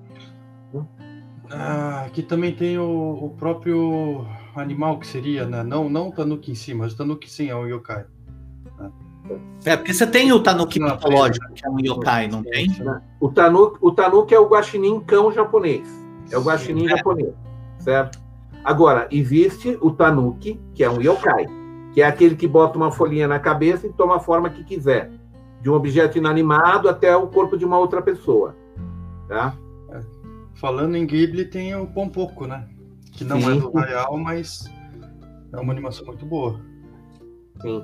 [1.51, 2.85] Ah, aqui também tem o,
[3.25, 5.63] o, próprio animal que seria, né?
[5.63, 8.05] Não, não o Tanuki em si, mas o Tanuki sim é um yokai.
[8.79, 8.91] Né?
[9.65, 12.69] É, porque você tem o Tanuki mitológico, que é um yokai, não tem?
[13.19, 15.89] O Tanuki, o tanuki é o guaxinim cão japonês.
[16.31, 16.97] É o guaxinim é.
[16.97, 17.33] japonês,
[17.79, 18.28] certo?
[18.69, 21.47] Agora, existe o tanuki, que é um yokai,
[21.95, 25.11] que é aquele que bota uma folhinha na cabeça e toma a forma que quiser,
[25.63, 28.55] de um objeto inanimado até o corpo de uma outra pessoa.
[29.27, 29.57] Tá?
[30.53, 32.69] Falando em Ghibli, tem o Pompoco, né?
[33.11, 33.57] que não Sim.
[33.57, 34.71] é do Hayao, mas
[35.51, 36.61] é uma animação muito boa.
[37.63, 37.83] Sim.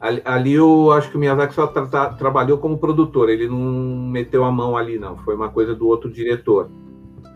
[0.00, 4.10] Ali, ali eu acho que o Miyazaki só tra tra trabalhou como produtor, ele não
[4.10, 5.16] meteu a mão ali, não.
[5.18, 6.68] Foi uma coisa do outro diretor,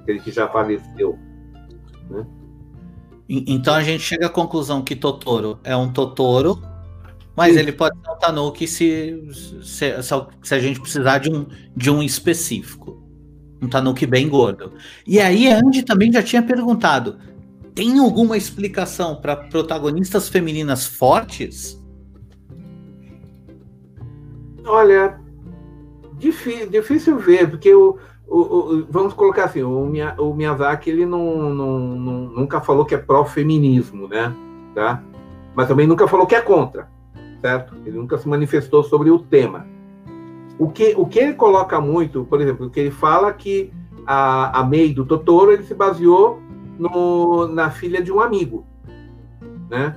[0.02, 1.16] aquele que já faleceu.
[2.10, 2.26] Né?
[3.32, 6.60] Então a gente chega à conclusão que Totoro é um Totoro,
[7.36, 7.60] mas Sim.
[7.60, 9.22] ele pode ser um Tanuki se,
[9.62, 9.94] se,
[10.42, 13.00] se, a gente precisar de um, de um específico.
[13.62, 14.72] Um Tanuki bem gordo.
[15.06, 17.20] E aí a Andy também já tinha perguntado:
[17.72, 21.80] tem alguma explicação para protagonistas femininas fortes?
[24.64, 25.20] Olha,
[26.18, 27.96] difícil, difícil ver, porque o,
[28.30, 32.94] o, o, vamos colocar assim, o, o Miyazaki ele não, não, não, nunca falou que
[32.94, 34.32] é pró-feminismo, né?
[34.72, 35.02] Tá?
[35.52, 36.88] Mas também nunca falou que é contra,
[37.40, 37.74] certo?
[37.84, 39.66] Ele nunca se manifestou sobre o tema.
[40.56, 43.72] O que, o que ele coloca muito, por exemplo, o que ele fala que
[44.06, 46.40] a, a Mei do Totoro ele se baseou
[46.78, 48.64] no, na filha de um amigo,
[49.68, 49.96] né?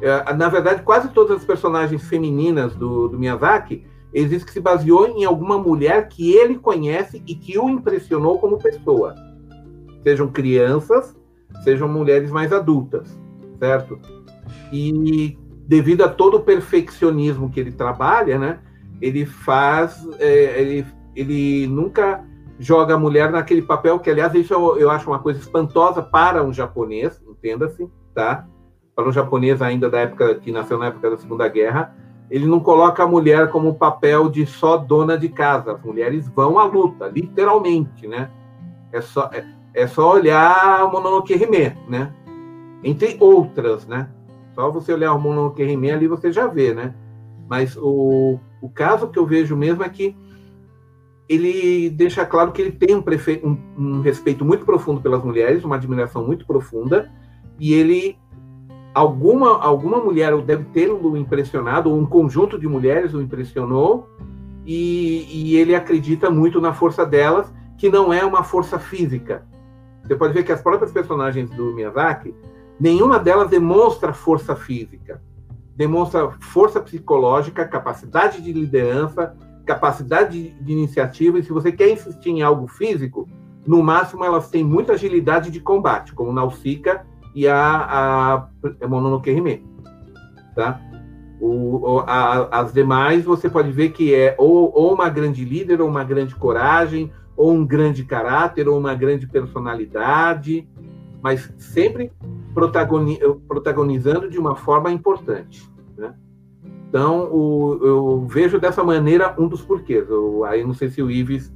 [0.00, 3.84] É, na verdade, quase todas as personagens femininas do, do Miyazaki
[4.18, 8.58] existe que se baseou em alguma mulher que ele conhece e que o impressionou como
[8.58, 9.14] pessoa.
[10.02, 11.16] Sejam crianças,
[11.62, 13.18] sejam mulheres mais adultas,
[13.58, 13.98] certo?
[14.72, 18.58] E devido a todo o perfeccionismo que ele trabalha, né?
[19.00, 22.24] Ele faz, é, ele, ele nunca
[22.58, 26.42] joga a mulher naquele papel que, aliás, isso eu, eu acho uma coisa espantosa para
[26.42, 28.46] um japonês, entenda-se, tá?
[28.96, 31.94] Para um japonês ainda da época que nasceu na época da Segunda Guerra,
[32.30, 35.72] ele não coloca a mulher como papel de só dona de casa.
[35.72, 38.30] As mulheres vão à luta, literalmente, né?
[38.92, 42.12] É só, é, é só olhar o Mononoke Hime, né?
[42.84, 44.10] Entre outras, né?
[44.54, 46.94] Só você olhar o Mononoke Hime ali você já vê, né?
[47.48, 50.14] Mas o, o caso que eu vejo mesmo é que
[51.28, 53.40] ele deixa claro que ele tem um, prefe...
[53.44, 57.10] um, um respeito muito profundo pelas mulheres, uma admiração muito profunda,
[57.58, 58.18] e ele
[58.98, 64.08] alguma, alguma mulher deve ter o impressionado, ou um conjunto de mulheres o impressionou,
[64.66, 69.46] e, e, ele acredita muito na força delas, que não é uma força física.
[70.02, 72.34] Você pode ver que as próprias personagens do Miyazaki,
[72.78, 75.22] nenhuma delas demonstra força física.
[75.76, 79.34] Demonstra força psicológica, capacidade de liderança,
[79.64, 83.28] capacidade de, de iniciativa, e se você quer insistir em algo físico,
[83.64, 88.48] no máximo elas têm muita agilidade de combate, como Nausicaa e a,
[88.80, 89.64] a Mononoke Hime,
[90.54, 90.80] tá?
[91.40, 95.88] O, a, as demais você pode ver que é ou, ou, uma grande líder, ou
[95.88, 100.68] uma grande coragem, ou um grande caráter, ou uma grande personalidade,
[101.22, 102.10] mas sempre
[102.52, 105.70] protagoni, protagonizando de uma forma importante.
[105.96, 106.12] Né?
[106.88, 110.08] Então, o, eu vejo dessa maneira um dos porquês.
[110.10, 111.52] Eu, aí não sei se o Ives,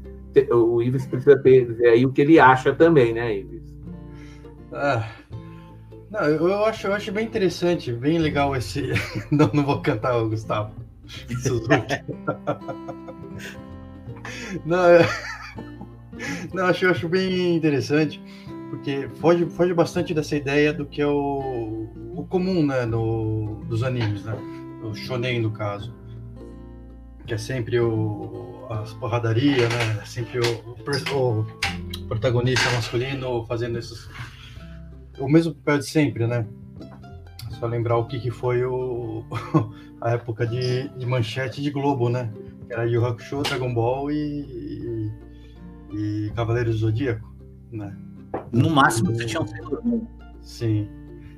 [0.52, 3.74] o Ives precisa dizer aí o que ele acha também, né, Ives?
[4.72, 5.04] Ah,
[6.12, 8.92] não, eu acho, eu acho bem interessante, bem legal esse.
[9.32, 10.74] Não, não vou cantar o Gustavo.
[14.64, 15.04] Não, eu...
[16.52, 18.22] não acho, eu acho bem interessante,
[18.70, 23.82] porque foge, foge bastante dessa ideia do que é o, o comum, né, no, dos
[23.82, 24.34] animes, né?
[24.82, 25.94] O shonen, no caso.
[27.26, 30.02] Que é sempre o, as porradarias, né?
[30.04, 30.76] Sempre o,
[31.14, 34.08] o, o protagonista masculino fazendo esses
[35.18, 36.46] o mesmo papel de sempre, né?
[37.58, 39.24] Só lembrar o que, que foi o,
[40.00, 42.32] a época de, de manchete de Globo, né?
[42.66, 45.10] Que era Yu Hakusho, Dragon Ball e,
[45.92, 47.32] e, e Cavaleiros do Zodíaco,
[47.70, 47.96] né?
[48.50, 50.06] No máximo você tinha um Sailor Moon.
[50.40, 50.88] Sim.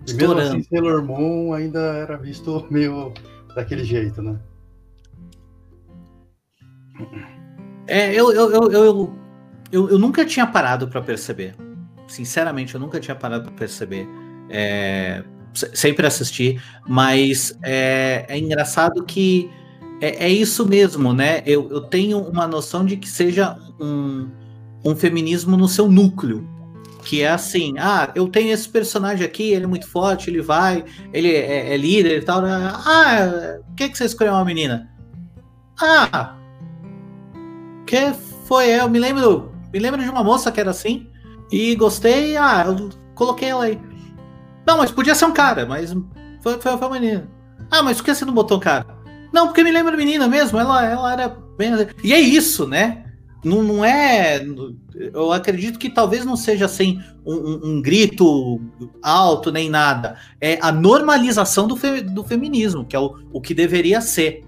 [0.06, 3.12] E mesmo assim, Sailor Moon ainda era visto meio
[3.54, 4.38] daquele jeito, né?
[7.86, 9.14] É, eu, eu, eu, eu,
[9.72, 11.54] eu, eu nunca tinha parado para perceber
[12.06, 14.06] sinceramente, eu nunca tinha parado para perceber.
[14.48, 15.22] É,
[15.72, 19.50] sempre assisti, mas é, é engraçado que
[20.00, 21.42] é, é, isso mesmo, né?
[21.46, 24.28] Eu, eu tenho uma noção de que seja um,
[24.84, 26.48] um feminismo no seu núcleo.
[27.04, 30.82] Que é assim, ah, eu tenho esse personagem aqui, ele é muito forte, ele vai,
[31.12, 32.40] ele é, é líder e tal.
[32.40, 32.50] Né?
[32.50, 34.90] Ah, por que, que você escolheu uma menina?
[35.80, 36.34] Ah,
[37.86, 38.12] que
[38.46, 38.70] foi?
[38.70, 41.06] Eu me lembro, me lembro de uma moça que era assim.
[41.50, 43.80] E gostei, ah, eu coloquei ela aí.
[44.66, 45.92] Não, mas podia ser um cara, mas
[46.42, 47.28] foi, foi, foi uma menina.
[47.70, 48.86] Ah, mas por que você não botou um cara?
[49.32, 51.28] Não, porque me lembra menina mesmo, ela, ela era
[51.58, 51.72] bem.
[52.02, 53.04] E é isso, né?
[53.44, 54.42] Não, não é.
[54.94, 58.60] Eu acredito que talvez não seja assim um, um, um grito
[59.02, 60.16] alto nem nada.
[60.40, 64.42] É a normalização do, fe, do feminismo, que é o, o que deveria ser.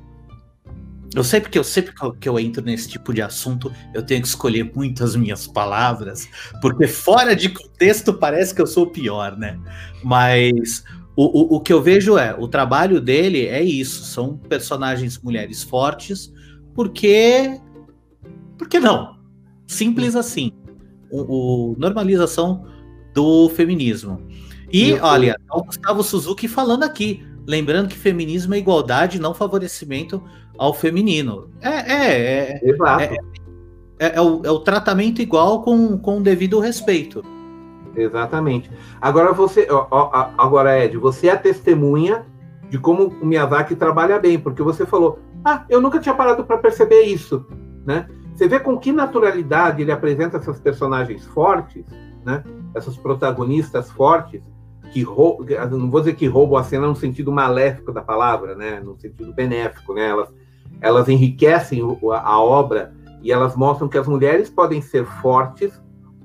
[1.17, 4.29] Eu sei porque eu sempre que eu entro nesse tipo de assunto, eu tenho que
[4.29, 6.29] escolher muitas minhas palavras,
[6.61, 9.59] porque fora de contexto parece que eu sou o pior, né?
[10.05, 10.85] Mas
[11.17, 15.62] o, o, o que eu vejo é, o trabalho dele é isso, são personagens mulheres
[15.62, 16.31] fortes,
[16.75, 17.59] porque.
[18.59, 19.17] Por que não?
[19.67, 20.53] Simples assim.
[21.11, 22.67] O, o normalização
[23.14, 24.21] do feminismo.
[24.71, 27.25] E, olha, o Gustavo Suzuki falando aqui.
[27.47, 30.23] Lembrando que feminismo é igualdade, não favorecimento
[30.59, 31.51] ao feminino.
[31.61, 33.03] É, é, é, Exato.
[33.03, 33.17] é,
[33.99, 37.23] é, é o, é o tratamento igual com, com o devido respeito.
[37.97, 38.71] Exatamente.
[39.01, 42.27] Agora você, ó, ó, agora Ed, você é testemunha
[42.69, 46.59] de como o Miyazaki trabalha bem, porque você falou, ah, eu nunca tinha parado para
[46.59, 47.47] perceber isso,
[47.85, 48.07] né?
[48.35, 51.87] Você vê com que naturalidade ele apresenta essas personagens fortes,
[52.25, 52.45] né?
[52.75, 54.43] Essas protagonistas fortes
[54.93, 55.05] que
[55.71, 58.81] não vou dizer que roubam a cena no sentido maléfico da palavra, né?
[58.81, 60.09] No sentido benéfico, né?
[60.09, 60.29] Elas
[60.81, 65.81] elas enriquecem a obra e elas mostram que as mulheres podem ser fortes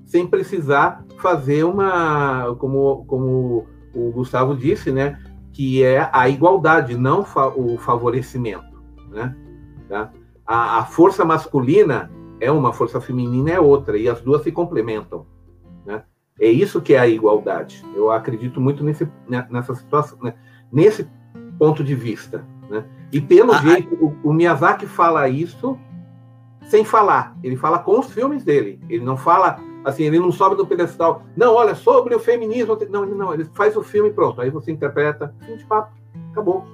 [0.05, 5.17] sem precisar fazer uma, como, como o Gustavo disse, né,
[5.53, 7.25] que é a igualdade, não
[7.55, 9.35] o favorecimento, né?
[9.87, 10.11] Tá?
[10.45, 15.25] A, a, força masculina é uma, força feminina é outra, e as duas se complementam,
[15.85, 16.03] né?
[16.39, 17.85] É isso que é a igualdade.
[17.95, 20.33] Eu acredito muito nesse, né, nessa situação, né?
[20.71, 21.07] nesse
[21.59, 22.83] ponto de vista, né?
[23.11, 25.77] E pelo ah, jeito, o, o, Miyazaki fala isso
[26.67, 27.35] sem falar.
[27.43, 28.79] Ele fala com os filmes dele.
[28.89, 31.23] Ele não fala assim, ele não sobe do pedestal.
[31.35, 32.77] Não, olha, sobre o feminismo.
[32.89, 34.39] Não, não, ele faz o filme e pronto.
[34.39, 35.91] Aí você interpreta, fim de papo,
[36.31, 36.65] acabou.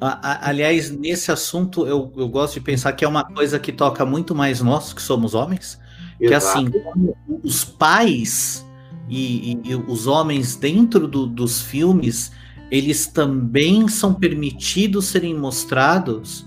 [0.00, 4.34] Aliás, nesse assunto, eu, eu gosto de pensar que é uma coisa que toca muito
[4.34, 5.80] mais nós, que somos homens.
[6.20, 6.28] Exato.
[6.28, 6.70] Que assim,
[7.42, 8.64] os pais
[9.08, 12.30] e, e, e os homens dentro do, dos filmes
[12.70, 16.46] eles também são permitidos serem mostrados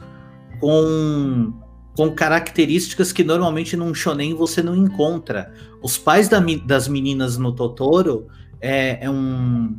[0.59, 1.53] com,
[1.95, 5.53] com características que normalmente num shonen você não encontra.
[5.82, 8.28] Os pais da, das meninas no Totoro
[8.59, 9.78] é, é um,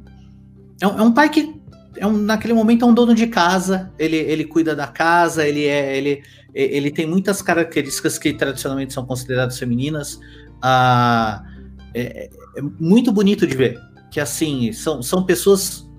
[0.81, 1.61] é um, é um pai que
[1.97, 5.67] é um, naquele momento é um dono de casa, ele, ele cuida da casa, ele
[5.67, 6.23] é ele,
[6.55, 10.19] ele tem muitas características que tradicionalmente são consideradas femininas.
[10.63, 11.45] Ah,
[11.93, 13.79] é, é muito bonito de ver
[14.11, 15.90] que assim são, são pessoas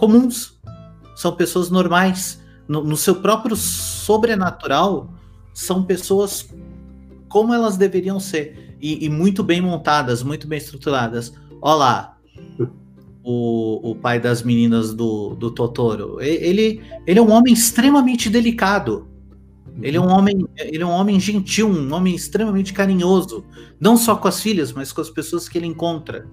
[0.00, 0.58] comuns,
[1.14, 2.40] são pessoas normais.
[2.66, 5.12] No, no seu próprio sobrenatural,
[5.52, 6.48] são pessoas
[7.28, 8.76] como elas deveriam ser.
[8.80, 11.32] E, e, muito bem montadas, muito bem estruturadas.
[11.60, 12.18] Olha lá,
[13.22, 16.20] o, o pai das meninas do, do Totoro.
[16.20, 19.06] Ele, ele é um homem extremamente delicado.
[19.82, 23.44] Ele é um homem, ele é um homem gentil, um homem extremamente carinhoso,
[23.78, 26.26] não só com as filhas, mas com as pessoas que ele encontra.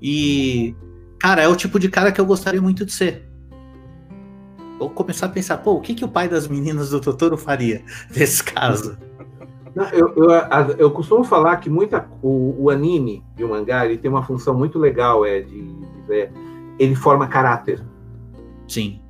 [0.00, 0.74] E
[1.22, 3.22] Cara, é o tipo de cara que eu gostaria muito de ser.
[4.76, 7.84] Vou começar a pensar, pô, o que, que o pai das meninas do Totoro faria
[8.10, 8.98] nesse caso?
[9.72, 10.30] Não, eu, eu,
[10.76, 14.52] eu, costumo falar que muita, o, o, anime e o mangá ele tem uma função
[14.52, 16.28] muito legal, é de, de
[16.76, 17.80] ele forma caráter.
[18.66, 19.00] Sim.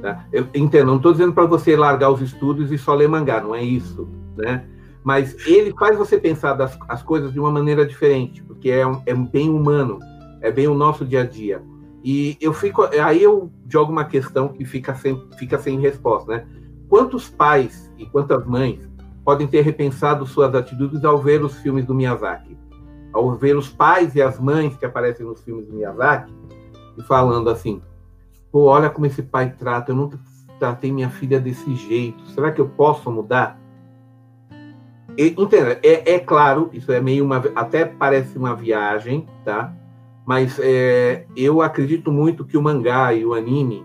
[0.00, 0.24] Tá?
[0.32, 3.54] Eu entendo, não estou dizendo para você largar os estudos e só ler mangá, não
[3.54, 4.08] é isso,
[4.38, 4.64] né?
[5.04, 9.14] Mas ele faz você pensar das, as coisas de uma maneira diferente, porque é, é
[9.14, 9.98] bem humano
[10.46, 11.60] é bem o nosso dia a dia.
[12.04, 16.46] E eu fico, aí eu jogo uma questão que fica sem, fica sem resposta, né?
[16.88, 18.78] Quantos pais e quantas mães
[19.24, 22.56] podem ter repensado suas atitudes ao ver os filmes do Miyazaki?
[23.12, 26.32] Ao ver os pais e as mães que aparecem nos filmes do Miyazaki
[26.96, 27.82] e falando assim:
[28.52, 30.16] pô, olha como esse pai trata, eu nunca
[30.60, 33.58] tratei minha filha desse jeito, será que eu posso mudar?
[35.18, 37.42] Entenda, é, é claro, isso é meio uma.
[37.56, 39.74] Até parece uma viagem, tá?
[40.26, 43.84] Mas é, eu acredito muito que o mangá e o anime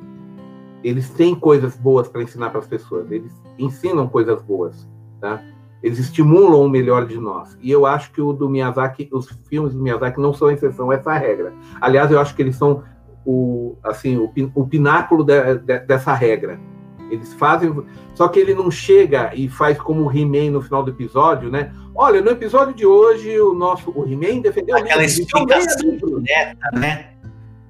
[0.83, 3.11] eles têm coisas boas para ensinar para as pessoas.
[3.11, 4.87] Eles ensinam coisas boas,
[5.19, 5.41] tá?
[5.83, 7.57] Eles estimulam o melhor de nós.
[7.61, 10.95] E eu acho que o do Miyazaki, os filmes do Miyazaki não são exceção a
[10.95, 11.53] essa regra.
[11.79, 12.83] Aliás, eu acho que eles são
[13.23, 16.59] o assim o, o pináculo de, de, dessa regra.
[17.12, 17.76] Eles fazem,
[18.16, 21.74] só que ele não chega e faz como o He-Man no final do episódio, né?
[21.93, 27.12] Olha, no episódio de hoje, o nosso o He-Man defendeu Aquela explicação neta, né?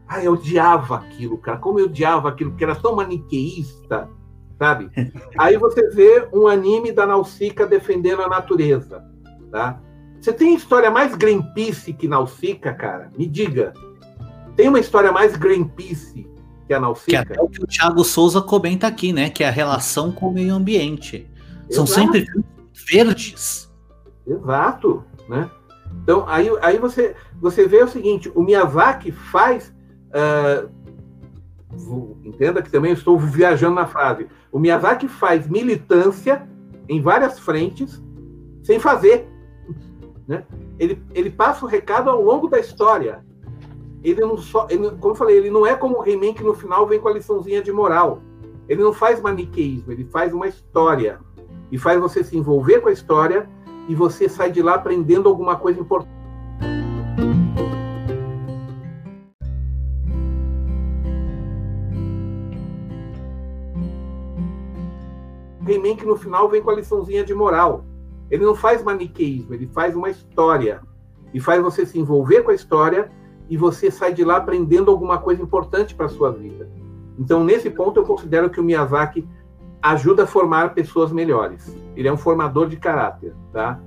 [0.08, 1.58] Ah, eu odiava aquilo, cara.
[1.58, 4.10] Como eu odiava aquilo, que era tão maniqueísta,
[4.60, 4.90] sabe?
[5.40, 9.04] Aí você vê um anime da Nausicaa defendendo a natureza,
[9.52, 9.82] tá?
[10.20, 13.10] Você tem história mais Greenpeace que Nausicaa, cara?
[13.18, 13.74] Me diga.
[14.56, 16.30] Tem uma história mais Greenpeace
[16.72, 17.26] que a Nausicaa?
[17.26, 19.30] Que até o que o Thiago Souza comenta aqui, né?
[19.30, 21.30] Que é a relação com o meio ambiente.
[21.70, 21.74] Exato.
[21.74, 22.26] São sempre
[22.90, 23.70] verdes.
[24.26, 25.50] Exato, né?
[26.02, 29.74] Então, aí, aí você, você vê o seguinte, o Miyazaki faz...
[30.10, 30.70] Uh,
[32.24, 34.28] entenda que também estou viajando na frase.
[34.52, 36.48] O Miyazaki faz militância
[36.88, 38.02] em várias frentes
[38.64, 39.28] sem fazer.
[40.28, 40.44] Né?
[40.78, 43.24] Ele, ele passa o recado ao longo da história.
[44.04, 46.54] Ele não só, ele, como eu falei, ele não é como o He-Man que no
[46.54, 48.22] final vem com a liçãozinha de moral.
[48.68, 51.20] Ele não faz maniqueísmo, ele faz uma história
[51.72, 53.48] e faz você se envolver com a história
[53.88, 56.12] e você sai de lá aprendendo alguma coisa importante.
[65.68, 67.86] He-Man que no final vem com a liçãozinha de moral.
[68.30, 70.82] Ele não faz maniqueísmo, ele faz uma história
[71.34, 73.12] e faz você se envolver com a história
[73.52, 76.70] e você sai de lá aprendendo alguma coisa importante para a sua vida.
[77.20, 79.28] Então, nesse ponto, eu considero que o Miyazaki
[79.82, 81.76] ajuda a formar pessoas melhores.
[81.94, 83.78] Ele é um formador de caráter, tá?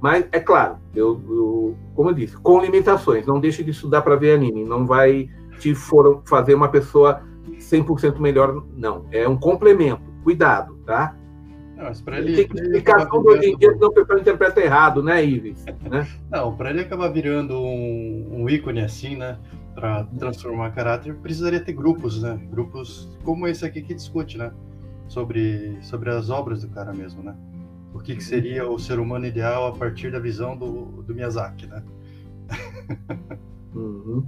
[0.00, 3.24] Mas, é claro, eu, eu como eu disse, com limitações.
[3.24, 4.64] Não deixe de estudar para ver anime.
[4.64, 5.30] Não vai
[5.60, 9.06] te for, fazer uma pessoa 100% melhor, não.
[9.12, 10.02] É um complemento.
[10.24, 11.14] Cuidado, tá?
[11.76, 12.34] Não, mas para ele.
[12.34, 15.64] Tem que explicar tudo hoje em dia, senão o pessoal interpreta errado, né, Ives?
[15.88, 16.08] Né?
[16.30, 19.38] Não, para ele acabar virando um, um ícone assim, né?
[19.74, 22.40] Para transformar caráter, precisaria ter grupos, né?
[22.50, 24.50] Grupos como esse aqui que discute, né?
[25.06, 27.36] Sobre, sobre as obras do cara mesmo, né?
[27.92, 31.66] O que, que seria o ser humano ideal a partir da visão do, do Miyazaki,
[31.66, 31.82] né?
[33.74, 34.26] Uhum.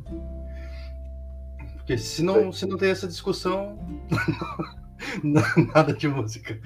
[1.77, 3.79] Porque se não, se não tem essa discussão,
[5.75, 6.61] nada de música.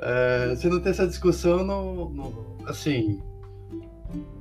[0.00, 3.20] É, se não tem essa discussão, não, não assim,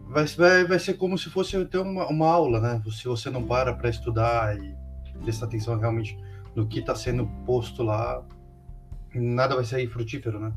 [0.10, 2.82] vai, vai, vai ser como se fosse ter uma, uma aula, né?
[2.92, 4.76] Se você não para para estudar e
[5.24, 6.18] prestar atenção realmente
[6.56, 8.24] no que está sendo posto lá,
[9.14, 10.54] nada vai sair frutífero, né?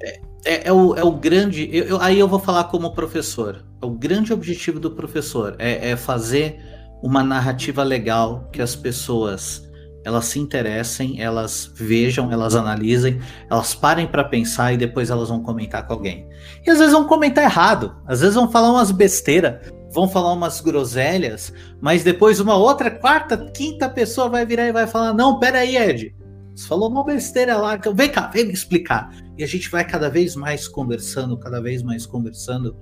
[0.00, 1.68] É, é, é, o, é o grande.
[1.72, 3.64] Eu, eu, aí eu vou falar como professor.
[3.80, 6.60] O grande objetivo do professor é, é fazer
[7.02, 9.68] uma narrativa legal que as pessoas
[10.04, 15.42] elas se interessem, elas vejam, elas analisem, elas parem para pensar e depois elas vão
[15.42, 16.26] comentar com alguém.
[16.66, 20.60] E às vezes vão comentar errado, às vezes vão falar umas besteiras, vão falar umas
[20.60, 25.58] groselhas, mas depois uma outra, quarta, quinta pessoa vai virar e vai falar: Não, pera
[25.58, 26.14] aí, Ed,
[26.54, 29.10] você falou uma besteira lá, vem cá, vem me explicar.
[29.38, 32.76] E a gente vai cada vez mais conversando, cada vez mais conversando,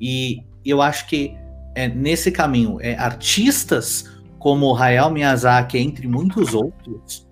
[0.00, 1.34] e eu acho que
[1.74, 4.04] é nesse caminho, é artistas
[4.38, 7.26] como Hayao Miyazaki, entre muitos outros,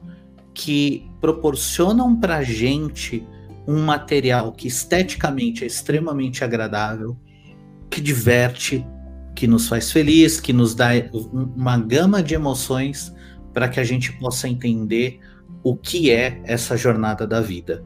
[0.52, 3.26] que proporcionam para gente
[3.66, 7.16] um material que esteticamente é extremamente agradável,
[7.90, 8.86] que diverte,
[9.34, 10.90] que nos faz feliz, que nos dá
[11.56, 13.14] uma gama de emoções
[13.52, 15.20] para que a gente possa entender
[15.62, 17.84] o que é essa jornada da vida.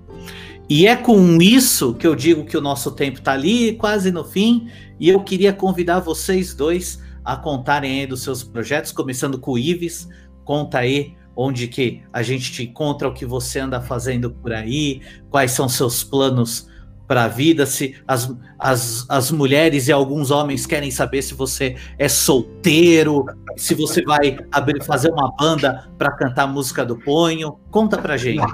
[0.69, 4.25] E é com isso que eu digo que o nosso tempo está ali, quase no
[4.25, 4.69] fim,
[5.01, 9.59] e eu queria convidar vocês dois a contarem aí dos seus projetos, começando com o
[9.59, 10.09] Ives.
[10.45, 15.01] Conta aí onde que a gente te encontra, o que você anda fazendo por aí,
[15.31, 16.69] quais são seus planos
[17.11, 21.75] para a vida, se as, as, as mulheres e alguns homens querem saber se você
[21.99, 23.25] é solteiro,
[23.57, 27.59] se você vai abrir, fazer uma banda para cantar música do Ponho.
[27.69, 28.45] Conta pra gente.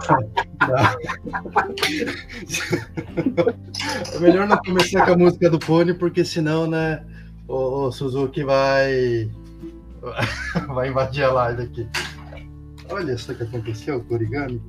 [4.14, 7.04] É melhor não começar com a música do Ponho, porque senão, né,
[7.48, 9.30] o, o Suzuki vai.
[10.68, 11.88] vai invadir a live aqui.
[12.90, 14.62] Olha isso que aconteceu com o origami.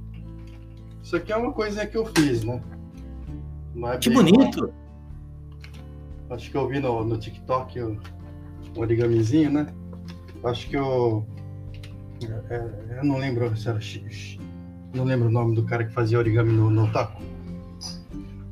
[1.03, 2.61] Isso aqui é uma coisa que eu fiz, né?
[3.93, 4.65] É que bonito!
[4.65, 6.35] Uma...
[6.35, 7.97] Acho que eu vi no, no TikTok o,
[8.75, 9.67] o origamizinho, né?
[10.43, 11.25] Acho que eu.
[12.49, 13.79] É, é eu não lembro se era.
[14.93, 17.21] Não lembro o nome do cara que fazia origami no, no taco.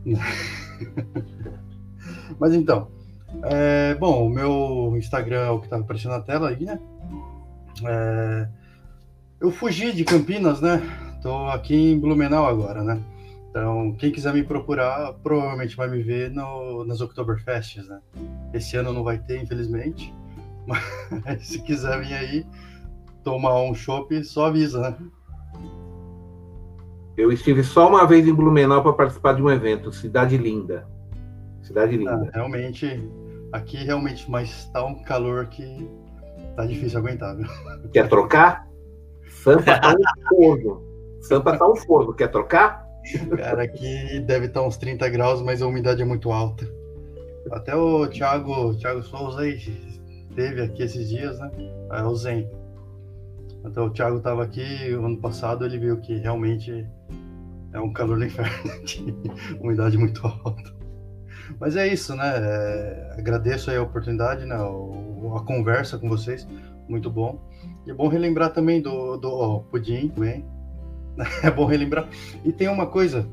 [2.39, 2.89] Mas então,
[3.43, 6.79] é, bom, o meu Instagram é o que tá aparecendo na tela aí, né?
[7.83, 8.47] É,
[9.39, 10.81] eu fugi de Campinas, né?
[11.21, 13.01] Tô aqui em Blumenau agora, né?
[13.49, 17.99] Então, quem quiser me procurar, provavelmente vai me ver no, nas Oktoberfests, né?
[18.53, 20.13] Esse ano não vai ter, infelizmente.
[20.67, 22.45] Mas se quiser vir aí
[23.23, 24.97] tomar um chopp, só avisa, né?
[27.17, 30.85] Eu estive só uma vez em Blumenau para participar de um evento, Cidade Linda.
[31.61, 32.27] Cidade Linda.
[32.27, 33.09] Ah, realmente
[33.55, 35.89] Aqui realmente, mas tá um calor que
[36.57, 37.47] tá difícil aguentar, viu?
[37.93, 38.67] Quer trocar?
[39.29, 40.83] Sampa tá um forno.
[41.21, 42.13] Sampa tá um forno.
[42.13, 42.85] Quer trocar?
[43.37, 46.69] Cara, aqui deve estar tá uns 30 graus, mas a umidade é muito alta.
[47.49, 49.57] Até o Thiago, Thiago Souza aí
[50.35, 51.49] teve aqui esses dias, né?
[51.93, 52.49] É o Zen.
[53.63, 56.85] Então o Thiago estava aqui ano passado, ele viu que realmente
[57.71, 58.51] é um calor do inferno,
[59.61, 60.75] umidade muito alta.
[61.59, 62.33] Mas é isso, né?
[62.37, 64.57] É, agradeço a oportunidade, né?
[64.57, 66.47] O, a conversa com vocês,
[66.87, 67.39] muito bom.
[67.85, 70.45] E é bom relembrar também do, do Pudim, também.
[71.43, 72.09] É bom relembrar.
[72.43, 73.25] E tem uma coisa,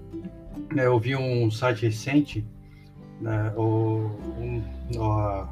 [0.72, 2.46] né, eu vi um site recente,
[3.20, 4.08] né, o,
[4.38, 4.62] um,
[5.00, 5.48] a,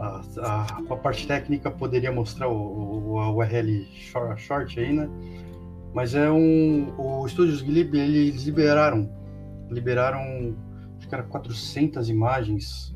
[0.00, 5.08] a, a, parte técnica poderia mostrar o, o a URL short, short, aí, né?
[5.94, 6.92] Mas é um.
[6.98, 9.08] O Studios Glib, eles liberaram.
[9.70, 10.56] Liberaram,
[11.14, 12.94] que era 400 imagens.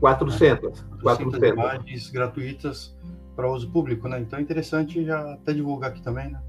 [0.00, 0.80] 400.
[0.80, 0.86] Né?
[1.02, 2.96] 400, 400 imagens gratuitas
[3.34, 4.20] para uso público, né?
[4.20, 6.40] Então é interessante já até divulgar aqui também, né?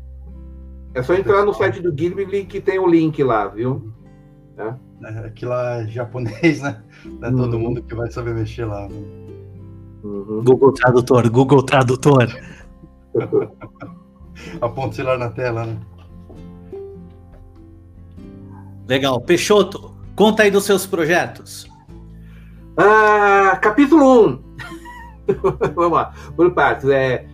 [0.94, 3.92] É só entrar no site do Ghibli que tem o link lá, viu?
[4.58, 4.74] É.
[5.02, 6.84] É, que lá é japonês, né?
[7.06, 7.60] Não é todo uhum.
[7.60, 8.88] mundo que vai saber mexer lá.
[8.88, 8.96] Né?
[10.04, 10.44] Uhum.
[10.44, 12.28] Google Tradutor, Google Tradutor.
[14.62, 15.80] Aponta o celular na tela, né?
[18.88, 19.22] Legal.
[19.22, 19.89] Peixoto,
[20.20, 21.66] conta aí dos seus projetos.
[22.76, 24.44] Ah, capítulo 1.
[25.74, 26.90] Vamos lá, por partes.
[26.90, 27.26] É,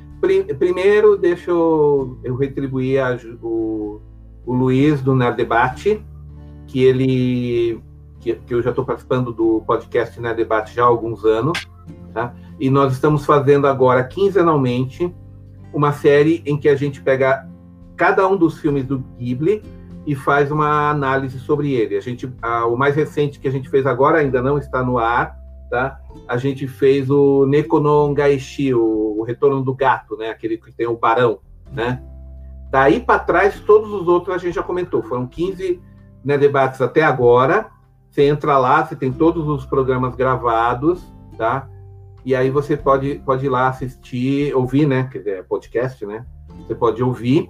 [0.59, 3.99] primeiro, deixa eu, eu retribuir a, o,
[4.45, 5.99] o Luiz do Nerd Debate,
[6.67, 7.81] que ele
[8.19, 11.67] que, que eu já estou participando do podcast Nerd Debate já há alguns anos,
[12.13, 12.35] tá?
[12.59, 15.11] E nós estamos fazendo agora quinzenalmente
[15.73, 17.49] uma série em que a gente pega
[17.97, 19.63] cada um dos filmes do Ghibli
[20.05, 21.97] e faz uma análise sobre ele.
[21.97, 24.97] A gente, a, o mais recente que a gente fez agora ainda não está no
[24.99, 25.35] ar,
[25.69, 25.99] tá?
[26.27, 30.29] A gente fez o Nekonon Gaishi, o, o Retorno do Gato, né?
[30.29, 31.39] Aquele que tem o Barão,
[31.71, 32.01] né?
[32.69, 35.01] Daí para trás, todos os outros a gente já comentou.
[35.01, 35.81] Foram 15
[36.23, 37.69] né, debates até agora.
[38.09, 41.03] Você entra lá, você tem todos os programas gravados,
[41.37, 41.67] tá?
[42.23, 45.07] E aí você pode, pode ir lá assistir, ouvir, né?
[45.11, 46.25] Quer dizer, é podcast, né?
[46.59, 47.49] Você pode ouvir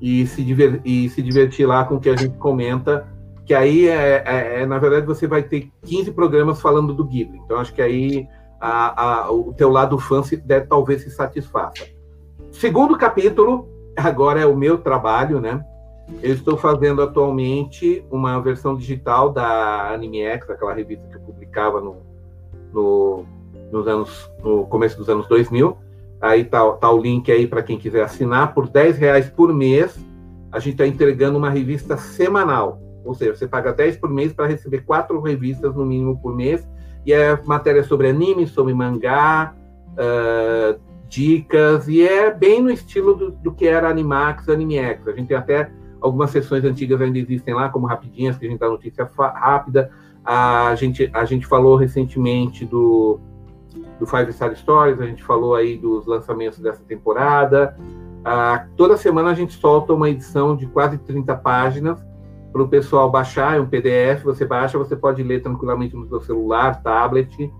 [0.00, 3.06] e se, diver, e se divertir lá com o que a gente comenta
[3.46, 7.38] que aí, é, é, é, na verdade, você vai ter 15 programas falando do Ghibli.
[7.44, 8.28] Então, acho que aí
[8.60, 11.86] a, a, o teu lado fã se, deve, talvez se satisfaça.
[12.50, 15.64] Segundo capítulo, agora é o meu trabalho, né?
[16.20, 21.80] Eu estou fazendo atualmente uma versão digital da Anime X, aquela revista que eu publicava
[21.80, 21.98] no,
[22.72, 23.24] no,
[23.70, 25.76] nos anos, no começo dos anos 2000.
[26.26, 28.52] Aí tá, tá o link aí para quem quiser assinar.
[28.52, 29.98] Por 10 reais por mês,
[30.50, 32.80] a gente está entregando uma revista semanal.
[33.04, 36.68] Ou seja, você paga 10 por mês para receber quatro revistas no mínimo por mês.
[37.04, 39.54] E é matéria sobre anime, sobre mangá,
[39.92, 45.06] uh, dicas, e é bem no estilo do, do que era Animax, Anime X.
[45.06, 45.70] A gente tem até
[46.00, 49.90] algumas sessões antigas ainda existem lá, como rapidinhas, que a gente dá notícia rápida.
[50.24, 53.20] A gente, a gente falou recentemente do,
[53.98, 57.76] do Five Star Stories, a gente falou aí dos lançamentos dessa temporada.
[57.78, 62.04] Uh, toda semana a gente solta uma edição de quase 30 páginas
[62.56, 66.20] para o pessoal baixar, é um PDF, você baixa, você pode ler tranquilamente no seu
[66.22, 67.52] celular, tablet.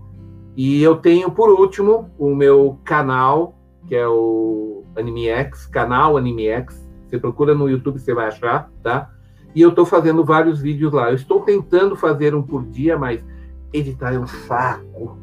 [0.55, 3.55] E eu tenho, por último, o meu canal,
[3.87, 6.83] que é o AnimeX, canal AnimeX.
[7.07, 9.11] Você procura no YouTube, você vai achar, tá?
[9.53, 11.09] E eu estou fazendo vários vídeos lá.
[11.09, 13.23] Eu estou tentando fazer um por dia, mas
[13.71, 15.17] editar é um saco.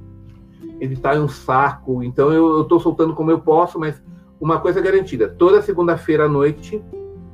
[0.84, 2.02] Editar é um saco.
[2.02, 4.02] Então eu estou soltando como eu posso, mas
[4.40, 6.82] uma coisa garantida: toda segunda-feira à noite,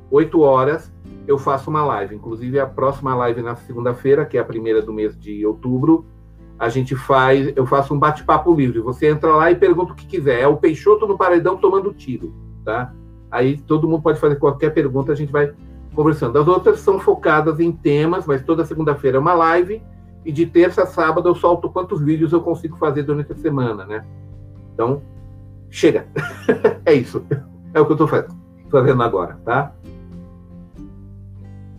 [0.09, 0.91] 8 horas,
[1.27, 2.15] eu faço uma live.
[2.15, 6.05] Inclusive, a próxima live na segunda-feira, que é a primeira do mês de outubro,
[6.57, 8.79] a gente faz, eu faço um bate-papo livre.
[8.81, 10.41] Você entra lá e pergunta o que quiser.
[10.41, 12.93] É o Peixoto no paredão tomando tiro, tá?
[13.29, 15.53] Aí todo mundo pode fazer qualquer pergunta, a gente vai
[15.95, 16.37] conversando.
[16.37, 19.81] As outras são focadas em temas, mas toda segunda-feira é uma live
[20.25, 23.85] e de terça a sábado eu solto quantos vídeos eu consigo fazer durante a semana,
[23.85, 24.05] né?
[24.73, 25.01] Então,
[25.69, 26.07] chega.
[26.85, 27.25] é isso.
[27.73, 28.07] É o que eu estou
[28.69, 29.73] fazendo agora, tá?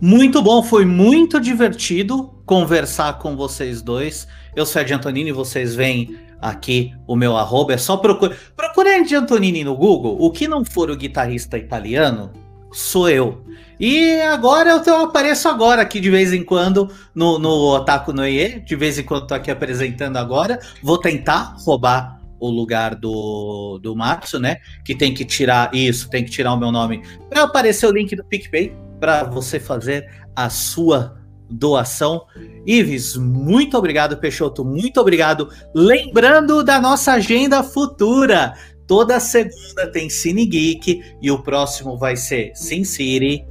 [0.01, 4.27] Muito bom, foi muito divertido conversar com vocês dois.
[4.53, 8.35] Eu sou Ed Antonini, vocês veem aqui o meu arroba, é só procurar.
[8.55, 10.17] Procure Ed Antonini no Google.
[10.19, 12.31] O que não for o guitarrista italiano,
[12.71, 13.45] sou eu.
[13.85, 18.77] E agora eu, apareço agora aqui de vez em quando no, no Otaku Noie, de
[18.77, 20.57] vez em quando tô aqui apresentando agora.
[20.81, 24.59] Vou tentar roubar o lugar do, do Matsu, né?
[24.85, 28.15] Que tem que tirar isso, tem que tirar o meu nome para aparecer o link
[28.15, 32.25] do PicPay para você fazer a sua doação.
[32.65, 35.49] Ives, muito obrigado, Peixoto, muito obrigado.
[35.75, 38.53] Lembrando da nossa agenda futura.
[38.87, 43.45] Toda segunda tem Cine Geek e o próximo vai ser Sin City.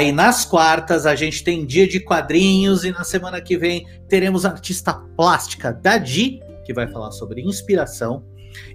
[0.00, 4.44] E nas quartas a gente tem dia de quadrinhos e na semana que vem teremos
[4.44, 8.24] artista plástica da Di, que vai falar sobre inspiração.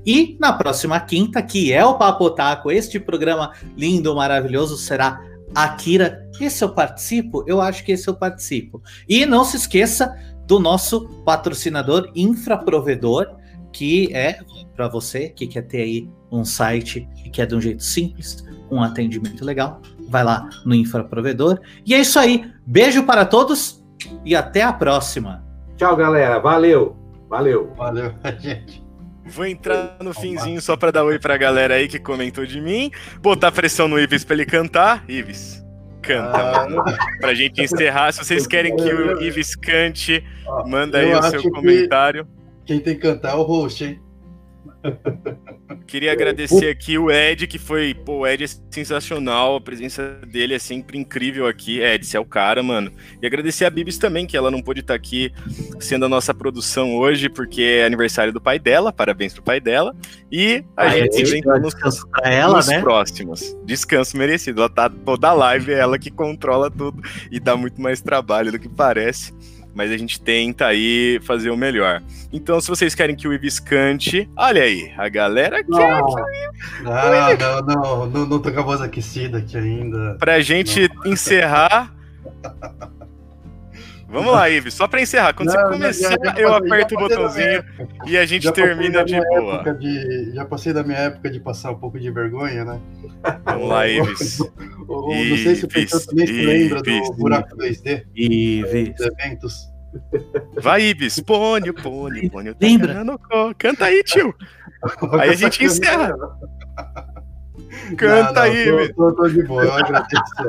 [0.05, 5.21] E na próxima quinta, que é o Papo Taco, este programa lindo, maravilhoso, será
[5.55, 7.43] Akira, esse eu participo?
[7.47, 8.81] Eu acho que esse eu participo.
[9.07, 10.15] E não se esqueça
[10.45, 13.27] do nosso patrocinador Infraprovedor,
[13.77, 14.39] que é
[14.75, 18.81] para você que quer ter aí um site que é de um jeito simples, um
[18.81, 19.79] atendimento legal.
[20.09, 21.59] Vai lá no Infraprovedor.
[21.85, 22.51] E é isso aí.
[22.65, 23.85] Beijo para todos
[24.25, 25.45] e até a próxima.
[25.75, 26.39] Tchau, galera.
[26.39, 26.97] Valeu.
[27.29, 27.71] Valeu.
[27.77, 28.83] Valeu, gente.
[29.27, 32.89] Vou entrar no finzinho só para dar oi pra galera aí que comentou de mim.
[33.21, 35.03] Botar pressão no Ives pra ele cantar.
[35.07, 35.63] Ives,
[36.01, 36.67] canta, ah.
[36.67, 36.83] mano.
[37.19, 38.11] Pra gente encerrar.
[38.11, 40.23] Se vocês querem que o Ives cante,
[40.65, 42.27] manda aí o seu comentário.
[42.67, 43.99] Quem tem que cantar é o host, hein?
[45.87, 50.53] Queria agradecer aqui o Ed, que foi, pô, o Ed é sensacional, a presença dele
[50.53, 51.79] é sempre incrível aqui.
[51.79, 52.91] Ed, você é o cara, mano.
[53.21, 55.31] E agradecer a Bibis também, que ela não pôde estar aqui
[55.79, 59.95] sendo a nossa produção hoje, porque é aniversário do pai dela, parabéns pro pai dela.
[60.29, 61.73] E a ah, gente vê nos,
[62.23, 62.81] ela, nos né?
[62.81, 63.55] próximos.
[63.65, 64.59] Descanso merecido.
[64.59, 68.51] Ela tá toda a live, é ela que controla tudo e dá muito mais trabalho
[68.51, 69.33] do que parece
[69.77, 72.01] mas a gente tenta aí fazer o melhor.
[72.33, 76.83] Então, se vocês querem que o Ives cante, olha aí, a galera não, quer que
[76.83, 80.15] não, não, não, não, não tô com a voz aquecida aqui ainda.
[80.19, 81.13] Pra gente não.
[81.13, 81.93] encerrar.
[84.17, 85.33] Vamos lá, Ives, só para encerrar.
[85.33, 87.63] Quando não, você começar, já, já eu aperto o botãozinho
[88.07, 89.63] e a gente termina de boa.
[89.75, 92.81] De, já passei da minha época de passar um pouco de vergonha, né?
[93.45, 94.39] Vamos lá, Ives.
[94.87, 98.05] não sei se o pessoal também se lembra do buraco 2D.
[98.15, 98.99] Ives.
[98.99, 99.71] eventos.
[100.59, 101.19] Vai, Ibis.
[101.19, 102.55] Pônio, pônio, pônio.
[102.55, 103.05] Tá Lembra?
[103.57, 104.33] Canta aí, tio.
[105.19, 106.15] Aí a gente encerra.
[107.97, 110.23] Canta não, não, aí, tô, tô, tô, de boa, eu agradeço.
[110.39, 110.43] É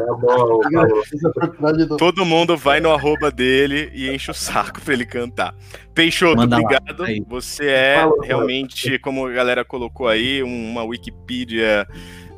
[1.98, 5.54] Todo mundo vai no arroba dele e enche o saco pra ele cantar.
[5.94, 7.04] Peixoto, Manda obrigado.
[7.28, 11.86] Você é realmente, como a galera colocou aí, uma Wikipedia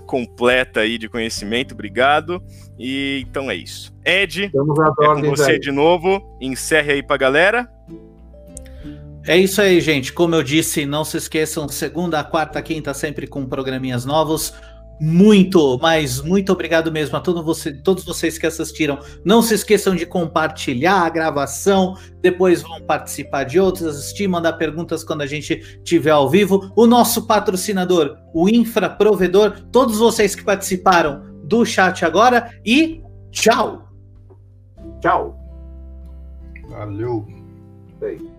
[0.07, 1.73] completa aí de conhecimento.
[1.73, 2.43] Obrigado.
[2.79, 3.95] E então é isso.
[4.05, 5.61] Ed, é com você aí.
[5.61, 6.37] de novo.
[6.41, 7.71] Encerre aí pra galera.
[9.31, 10.13] É isso aí, gente.
[10.13, 14.53] Como eu disse, não se esqueçam, segunda, quarta, quinta, sempre com programinhas novos
[15.01, 18.99] muito, mas muito obrigado mesmo a todo você, todos vocês que assistiram.
[19.25, 25.03] Não se esqueçam de compartilhar a gravação, depois vão participar de outros, assistir, mandar perguntas
[25.03, 26.71] quando a gente tiver ao vivo.
[26.77, 33.89] O nosso patrocinador, o Infra Provedor, todos vocês que participaram do chat agora e tchau.
[35.01, 35.35] Tchau.
[36.69, 37.27] Valeu.
[37.99, 38.30] Sei.